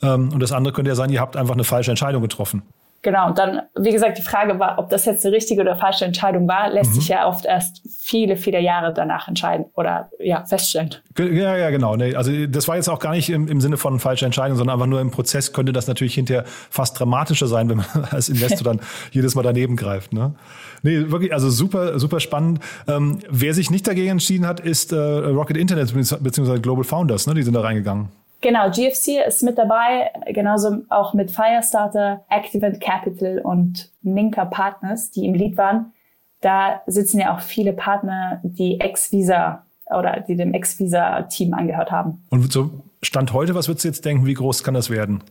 Ähm, 0.02 0.32
und 0.32 0.40
das 0.40 0.52
andere 0.52 0.74
könnte 0.74 0.90
ja 0.90 0.96
sein, 0.96 1.10
ihr 1.10 1.20
habt 1.22 1.36
einfach 1.36 1.56
eine 1.56 1.64
falsche 1.64 1.92
Entscheidung 1.92 2.22
getroffen. 2.22 2.62
Genau, 3.04 3.28
und 3.28 3.38
dann, 3.38 3.64
wie 3.78 3.92
gesagt, 3.92 4.18
die 4.18 4.22
Frage 4.22 4.60
war, 4.60 4.80
ob 4.80 4.90
das 4.90 5.04
jetzt 5.04 5.26
eine 5.26 5.36
richtige 5.36 5.62
oder 5.62 5.76
falsche 5.76 6.06
Entscheidung 6.06 6.48
war, 6.48 6.70
lässt 6.70 6.92
mhm. 6.92 6.96
sich 6.96 7.10
ja 7.10 7.28
oft 7.28 7.44
erst 7.44 7.82
viele, 8.00 8.38
viele 8.38 8.62
Jahre 8.62 8.94
danach 8.94 9.28
entscheiden 9.28 9.66
oder 9.76 10.10
ja, 10.20 10.46
feststellen. 10.46 10.96
Ja, 11.20 11.58
ja, 11.58 11.70
genau. 11.70 11.98
Nee, 11.98 12.16
also 12.16 12.32
das 12.48 12.70
war 12.70 12.78
jetzt 12.78 12.88
auch 12.88 13.00
gar 13.00 13.12
nicht 13.12 13.30
im, 13.30 13.50
im 13.50 13.60
Sinne 13.60 13.76
von 13.76 14.00
falscher 14.00 14.26
Entscheidung, 14.26 14.58
sondern 14.58 14.76
einfach 14.76 14.88
nur 14.88 15.02
im 15.02 15.12
Prozess 15.12 15.52
könnte 15.52 15.74
das 15.74 15.88
natürlich 15.88 16.16
hinterher 16.16 16.46
fast 16.46 16.98
dramatischer 16.98 17.48
sein, 17.48 17.68
wenn 17.68 17.78
man 17.78 17.88
als 18.12 18.30
Investor 18.30 18.64
dann 18.64 18.80
jedes 19.12 19.36
Mal 19.36 19.44
daneben 19.44 19.76
greift. 19.76 20.14
Ne? 20.14 20.36
Nee, 20.82 21.12
wirklich, 21.12 21.34
also 21.34 21.50
super, 21.50 22.00
super 22.00 22.22
spannend. 22.22 22.62
Ähm, 22.88 23.20
wer 23.30 23.54
sich 23.54 23.70
nicht 23.70 23.86
dagegen 23.86 24.12
entschieden 24.12 24.48
hat, 24.48 24.62
ist 24.62 24.94
äh, 24.94 24.96
Rocket 24.98 25.58
Internet 25.58 25.94
bzw. 25.94 26.60
Global 26.60 26.86
Founders, 26.86 27.28
ne? 27.28 27.34
Die 27.34 27.44
sind 27.44 27.54
da 27.54 27.62
reingegangen. 27.62 28.08
Genau, 28.44 28.70
GFC 28.70 29.26
ist 29.26 29.42
mit 29.42 29.58
dabei, 29.58 30.12
genauso 30.28 30.82
auch 30.90 31.14
mit 31.14 31.32
Firestarter, 31.32 32.26
Activate 32.30 32.78
Capital 32.78 33.40
und 33.40 33.90
Ninka 34.02 34.44
Partners, 34.44 35.12
die 35.12 35.26
im 35.26 35.34
Lead 35.34 35.56
waren. 35.56 35.94
Da 36.42 36.82
sitzen 36.86 37.20
ja 37.22 37.34
auch 37.34 37.40
viele 37.40 37.72
Partner, 37.72 38.42
die 38.44 38.82
Ex-Visa 38.82 39.66
oder 39.90 40.20
die 40.28 40.36
dem 40.36 40.54
Ex-Visa-Team 40.54 41.54
angehört 41.54 41.90
haben. 41.90 42.26
Und 42.32 42.52
so 42.52 42.70
Stand 43.02 43.32
heute, 43.32 43.56
was 43.56 43.70
würdest 43.70 43.86
du 43.86 43.88
jetzt 43.88 44.04
denken, 44.04 44.26
wie 44.26 44.34
groß 44.34 44.62
kann 44.66 44.74
das 44.74 44.90
werden? 44.90 45.24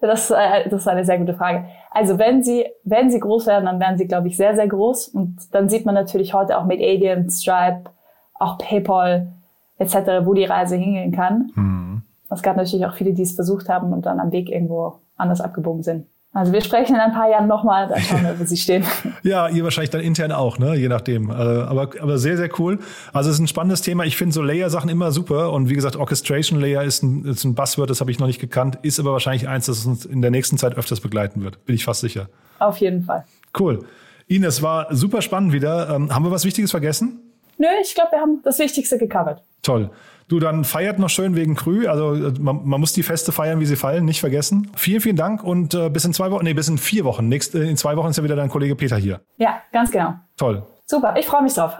das, 0.00 0.30
äh, 0.30 0.68
das 0.68 0.82
ist 0.82 0.88
eine 0.88 1.04
sehr 1.04 1.18
gute 1.18 1.34
Frage. 1.34 1.68
Also 1.90 2.20
wenn 2.20 2.44
sie, 2.44 2.66
wenn 2.84 3.10
sie 3.10 3.18
groß 3.18 3.46
werden, 3.46 3.64
dann 3.64 3.80
werden 3.80 3.98
sie, 3.98 4.06
glaube 4.06 4.28
ich, 4.28 4.36
sehr, 4.36 4.54
sehr 4.54 4.68
groß. 4.68 5.08
Und 5.08 5.52
dann 5.52 5.68
sieht 5.68 5.86
man 5.86 5.96
natürlich 5.96 6.34
heute 6.34 6.56
auch 6.56 6.66
mit 6.66 6.80
Adyen, 6.80 7.28
Stripe, 7.30 7.90
auch 8.34 8.58
PayPal, 8.58 9.32
etc., 9.78 10.24
wo 10.24 10.34
die 10.34 10.44
Reise 10.44 10.76
hingehen 10.76 11.12
kann. 11.12 11.50
Mhm. 11.54 12.02
Es 12.30 12.42
gab 12.42 12.56
natürlich 12.56 12.86
auch 12.86 12.94
viele, 12.94 13.12
die 13.12 13.22
es 13.22 13.32
versucht 13.32 13.68
haben 13.68 13.92
und 13.92 14.06
dann 14.06 14.20
am 14.20 14.32
Weg 14.32 14.50
irgendwo 14.50 15.00
anders 15.16 15.40
abgebogen 15.40 15.82
sind. 15.82 16.06
Also 16.36 16.52
wir 16.52 16.60
sprechen 16.60 16.94
in 16.94 17.00
ein 17.00 17.12
paar 17.12 17.30
Jahren 17.30 17.46
nochmal, 17.46 17.88
dann 17.88 17.98
schauen 17.98 18.22
wir, 18.22 18.38
wo 18.38 18.44
sie 18.44 18.58
stehen. 18.58 18.84
ja, 19.22 19.48
ihr 19.48 19.64
wahrscheinlich 19.64 19.88
dann 19.88 20.02
intern 20.02 20.32
auch, 20.32 20.58
ne? 20.58 20.74
je 20.74 20.88
nachdem. 20.88 21.30
Äh, 21.30 21.32
aber, 21.32 21.88
aber 21.98 22.18
sehr, 22.18 22.36
sehr 22.36 22.50
cool. 22.58 22.78
Also 23.14 23.30
es 23.30 23.36
ist 23.36 23.40
ein 23.40 23.48
spannendes 23.48 23.80
Thema. 23.80 24.04
Ich 24.04 24.18
finde 24.18 24.34
so 24.34 24.42
Layer-Sachen 24.42 24.90
immer 24.90 25.12
super. 25.12 25.50
Und 25.52 25.70
wie 25.70 25.74
gesagt, 25.74 25.96
Orchestration 25.96 26.60
Layer 26.60 26.82
ist 26.82 27.02
ein, 27.02 27.24
ist 27.24 27.44
ein 27.44 27.54
Buzzword, 27.54 27.88
das 27.88 28.02
habe 28.02 28.10
ich 28.10 28.18
noch 28.18 28.26
nicht 28.26 28.38
gekannt, 28.38 28.78
ist 28.82 29.00
aber 29.00 29.12
wahrscheinlich 29.12 29.48
eins, 29.48 29.64
das 29.64 29.86
uns 29.86 30.04
in 30.04 30.20
der 30.20 30.30
nächsten 30.30 30.58
Zeit 30.58 30.76
öfters 30.76 31.00
begleiten 31.00 31.42
wird. 31.42 31.64
Bin 31.64 31.74
ich 31.74 31.86
fast 31.86 32.02
sicher. 32.02 32.28
Auf 32.58 32.76
jeden 32.78 33.04
Fall. 33.04 33.24
Cool. 33.58 33.86
Ines, 34.26 34.60
war 34.60 34.94
super 34.94 35.22
spannend 35.22 35.54
wieder. 35.54 35.88
Ähm, 35.88 36.14
haben 36.14 36.24
wir 36.24 36.30
was 36.30 36.44
Wichtiges 36.44 36.70
vergessen? 36.70 37.20
Nö, 37.56 37.66
ich 37.80 37.94
glaube, 37.94 38.10
wir 38.12 38.20
haben 38.20 38.40
das 38.44 38.58
Wichtigste 38.58 38.98
gecovert. 38.98 39.42
Toll. 39.66 39.90
Du, 40.28 40.40
dann 40.40 40.64
feiert 40.64 40.98
noch 40.98 41.08
schön 41.08 41.34
wegen 41.34 41.56
Krü. 41.56 41.88
Also 41.88 42.14
äh, 42.14 42.32
man, 42.38 42.64
man, 42.64 42.80
muss 42.80 42.92
die 42.92 43.02
Feste 43.02 43.32
feiern, 43.32 43.60
wie 43.60 43.66
sie 43.66 43.76
fallen, 43.76 44.04
nicht 44.04 44.20
vergessen. 44.20 44.70
Vielen, 44.76 45.00
vielen 45.00 45.16
Dank 45.16 45.42
und 45.42 45.74
äh, 45.74 45.90
bis 45.90 46.04
in 46.04 46.12
zwei 46.12 46.30
Wochen, 46.30 46.44
nee, 46.44 46.54
bis 46.54 46.68
in 46.68 46.78
vier 46.78 47.04
Wochen. 47.04 47.28
Nächst, 47.28 47.54
äh, 47.54 47.64
in 47.64 47.76
zwei 47.76 47.96
Wochen 47.96 48.10
ist 48.10 48.16
ja 48.16 48.24
wieder 48.24 48.36
dein 48.36 48.48
Kollege 48.48 48.76
Peter 48.76 48.96
hier. 48.96 49.20
Ja, 49.38 49.60
ganz 49.72 49.90
genau. 49.90 50.14
Toll. 50.36 50.64
Super, 50.86 51.16
ich 51.18 51.26
freue 51.26 51.42
mich 51.42 51.54
drauf. 51.54 51.74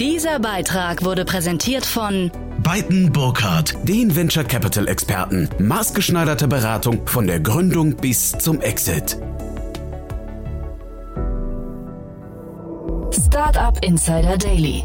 Dieser 0.00 0.40
Beitrag 0.40 1.04
wurde 1.04 1.24
präsentiert 1.24 1.86
von 1.86 2.32
Beiten 2.64 3.12
Burkhardt, 3.12 3.76
den 3.88 4.16
Venture 4.16 4.42
Capital 4.42 4.88
Experten. 4.88 5.48
Maßgeschneiderte 5.60 6.48
Beratung 6.48 7.06
von 7.06 7.28
der 7.28 7.38
Gründung 7.38 7.94
bis 7.94 8.32
zum 8.32 8.60
Exit. 8.60 9.16
Startup 13.12 13.76
Insider 13.84 14.38
Daily, 14.38 14.84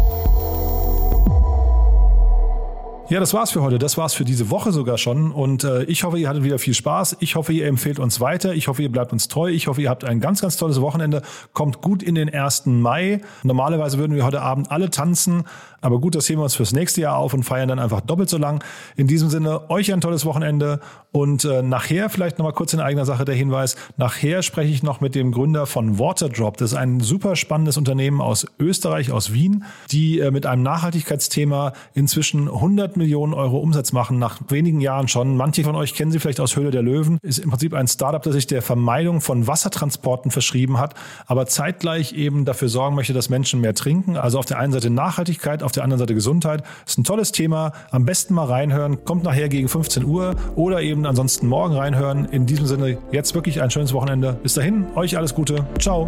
Ja, 3.11 3.19
das 3.19 3.33
war's 3.33 3.51
für 3.51 3.61
heute. 3.61 3.77
Das 3.77 3.97
war's 3.97 4.13
für 4.13 4.23
diese 4.23 4.49
Woche 4.51 4.71
sogar 4.71 4.97
schon. 4.97 5.33
Und 5.33 5.65
äh, 5.65 5.83
ich 5.83 6.05
hoffe, 6.05 6.17
ihr 6.17 6.29
hattet 6.29 6.45
wieder 6.45 6.59
viel 6.59 6.73
Spaß. 6.73 7.17
Ich 7.19 7.35
hoffe, 7.35 7.51
ihr 7.51 7.67
empfehlt 7.67 7.99
uns 7.99 8.21
weiter. 8.21 8.53
Ich 8.53 8.69
hoffe, 8.69 8.83
ihr 8.83 8.89
bleibt 8.89 9.11
uns 9.11 9.27
treu. 9.27 9.49
Ich 9.49 9.67
hoffe, 9.67 9.81
ihr 9.81 9.89
habt 9.89 10.05
ein 10.05 10.21
ganz, 10.21 10.39
ganz 10.41 10.55
tolles 10.55 10.79
Wochenende. 10.79 11.21
Kommt 11.51 11.81
gut 11.81 12.03
in 12.03 12.15
den 12.15 12.33
1. 12.33 12.67
Mai. 12.67 13.19
Normalerweise 13.43 13.97
würden 13.97 14.15
wir 14.15 14.23
heute 14.23 14.41
Abend 14.41 14.71
alle 14.71 14.89
tanzen. 14.91 15.43
Aber 15.81 15.99
gut, 15.99 16.15
das 16.15 16.29
heben 16.29 16.39
wir 16.39 16.43
uns 16.43 16.55
fürs 16.55 16.71
nächste 16.71 17.01
Jahr 17.01 17.17
auf 17.17 17.33
und 17.33 17.43
feiern 17.43 17.67
dann 17.67 17.79
einfach 17.79 17.99
doppelt 17.99 18.29
so 18.29 18.37
lang. 18.37 18.63
In 18.95 19.07
diesem 19.07 19.29
Sinne, 19.29 19.69
euch 19.69 19.91
ein 19.91 19.99
tolles 19.99 20.25
Wochenende. 20.25 20.79
Und 21.11 21.43
äh, 21.43 21.61
nachher 21.61 22.09
vielleicht 22.09 22.37
nochmal 22.37 22.53
kurz 22.53 22.73
in 22.73 22.79
eigener 22.79 23.03
Sache 23.03 23.25
der 23.25 23.35
Hinweis. 23.35 23.75
Nachher 23.97 24.41
spreche 24.41 24.71
ich 24.71 24.83
noch 24.83 25.01
mit 25.01 25.15
dem 25.15 25.33
Gründer 25.33 25.65
von 25.65 25.99
Waterdrop. 25.99 26.55
Das 26.55 26.71
ist 26.71 26.77
ein 26.77 27.01
super 27.01 27.35
spannendes 27.35 27.75
Unternehmen 27.75 28.21
aus 28.21 28.45
Österreich, 28.57 29.11
aus 29.11 29.33
Wien, 29.33 29.65
die 29.91 30.19
äh, 30.19 30.31
mit 30.31 30.45
einem 30.45 30.63
Nachhaltigkeitsthema 30.63 31.73
inzwischen 31.93 32.47
100 32.47 32.95
Millionen 33.01 33.33
Euro 33.33 33.57
Umsatz 33.57 33.93
machen, 33.93 34.19
nach 34.19 34.39
wenigen 34.49 34.79
Jahren 34.79 35.07
schon. 35.07 35.35
Manche 35.35 35.63
von 35.63 35.75
euch 35.75 35.95
kennen 35.95 36.11
sie 36.11 36.19
vielleicht 36.19 36.39
aus 36.39 36.55
Höhle 36.55 36.69
der 36.69 36.83
Löwen. 36.83 37.17
Ist 37.23 37.39
im 37.39 37.49
Prinzip 37.49 37.73
ein 37.73 37.87
Startup, 37.87 38.21
das 38.21 38.33
sich 38.33 38.45
der 38.45 38.61
Vermeidung 38.61 39.21
von 39.21 39.47
Wassertransporten 39.47 40.29
verschrieben 40.29 40.77
hat, 40.77 40.93
aber 41.25 41.47
zeitgleich 41.47 42.13
eben 42.13 42.45
dafür 42.45 42.69
sorgen 42.69 42.95
möchte, 42.95 43.13
dass 43.13 43.29
Menschen 43.29 43.59
mehr 43.59 43.73
trinken. 43.73 44.17
Also 44.17 44.37
auf 44.37 44.45
der 44.45 44.59
einen 44.59 44.71
Seite 44.71 44.91
Nachhaltigkeit, 44.91 45.63
auf 45.63 45.71
der 45.71 45.83
anderen 45.83 45.99
Seite 45.99 46.13
Gesundheit. 46.13 46.63
Ist 46.85 46.99
ein 46.99 47.03
tolles 47.03 47.31
Thema. 47.31 47.71
Am 47.89 48.05
besten 48.05 48.35
mal 48.35 48.45
reinhören. 48.45 49.03
Kommt 49.03 49.23
nachher 49.23 49.49
gegen 49.49 49.67
15 49.67 50.05
Uhr 50.05 50.35
oder 50.55 50.81
eben 50.81 51.05
ansonsten 51.05 51.47
morgen 51.47 51.75
reinhören. 51.75 52.25
In 52.25 52.45
diesem 52.45 52.67
Sinne 52.67 52.99
jetzt 53.11 53.33
wirklich 53.33 53.61
ein 53.61 53.71
schönes 53.71 53.93
Wochenende. 53.93 54.37
Bis 54.43 54.53
dahin, 54.53 54.85
euch 54.95 55.17
alles 55.17 55.33
Gute. 55.33 55.65
Ciao. 55.79 56.07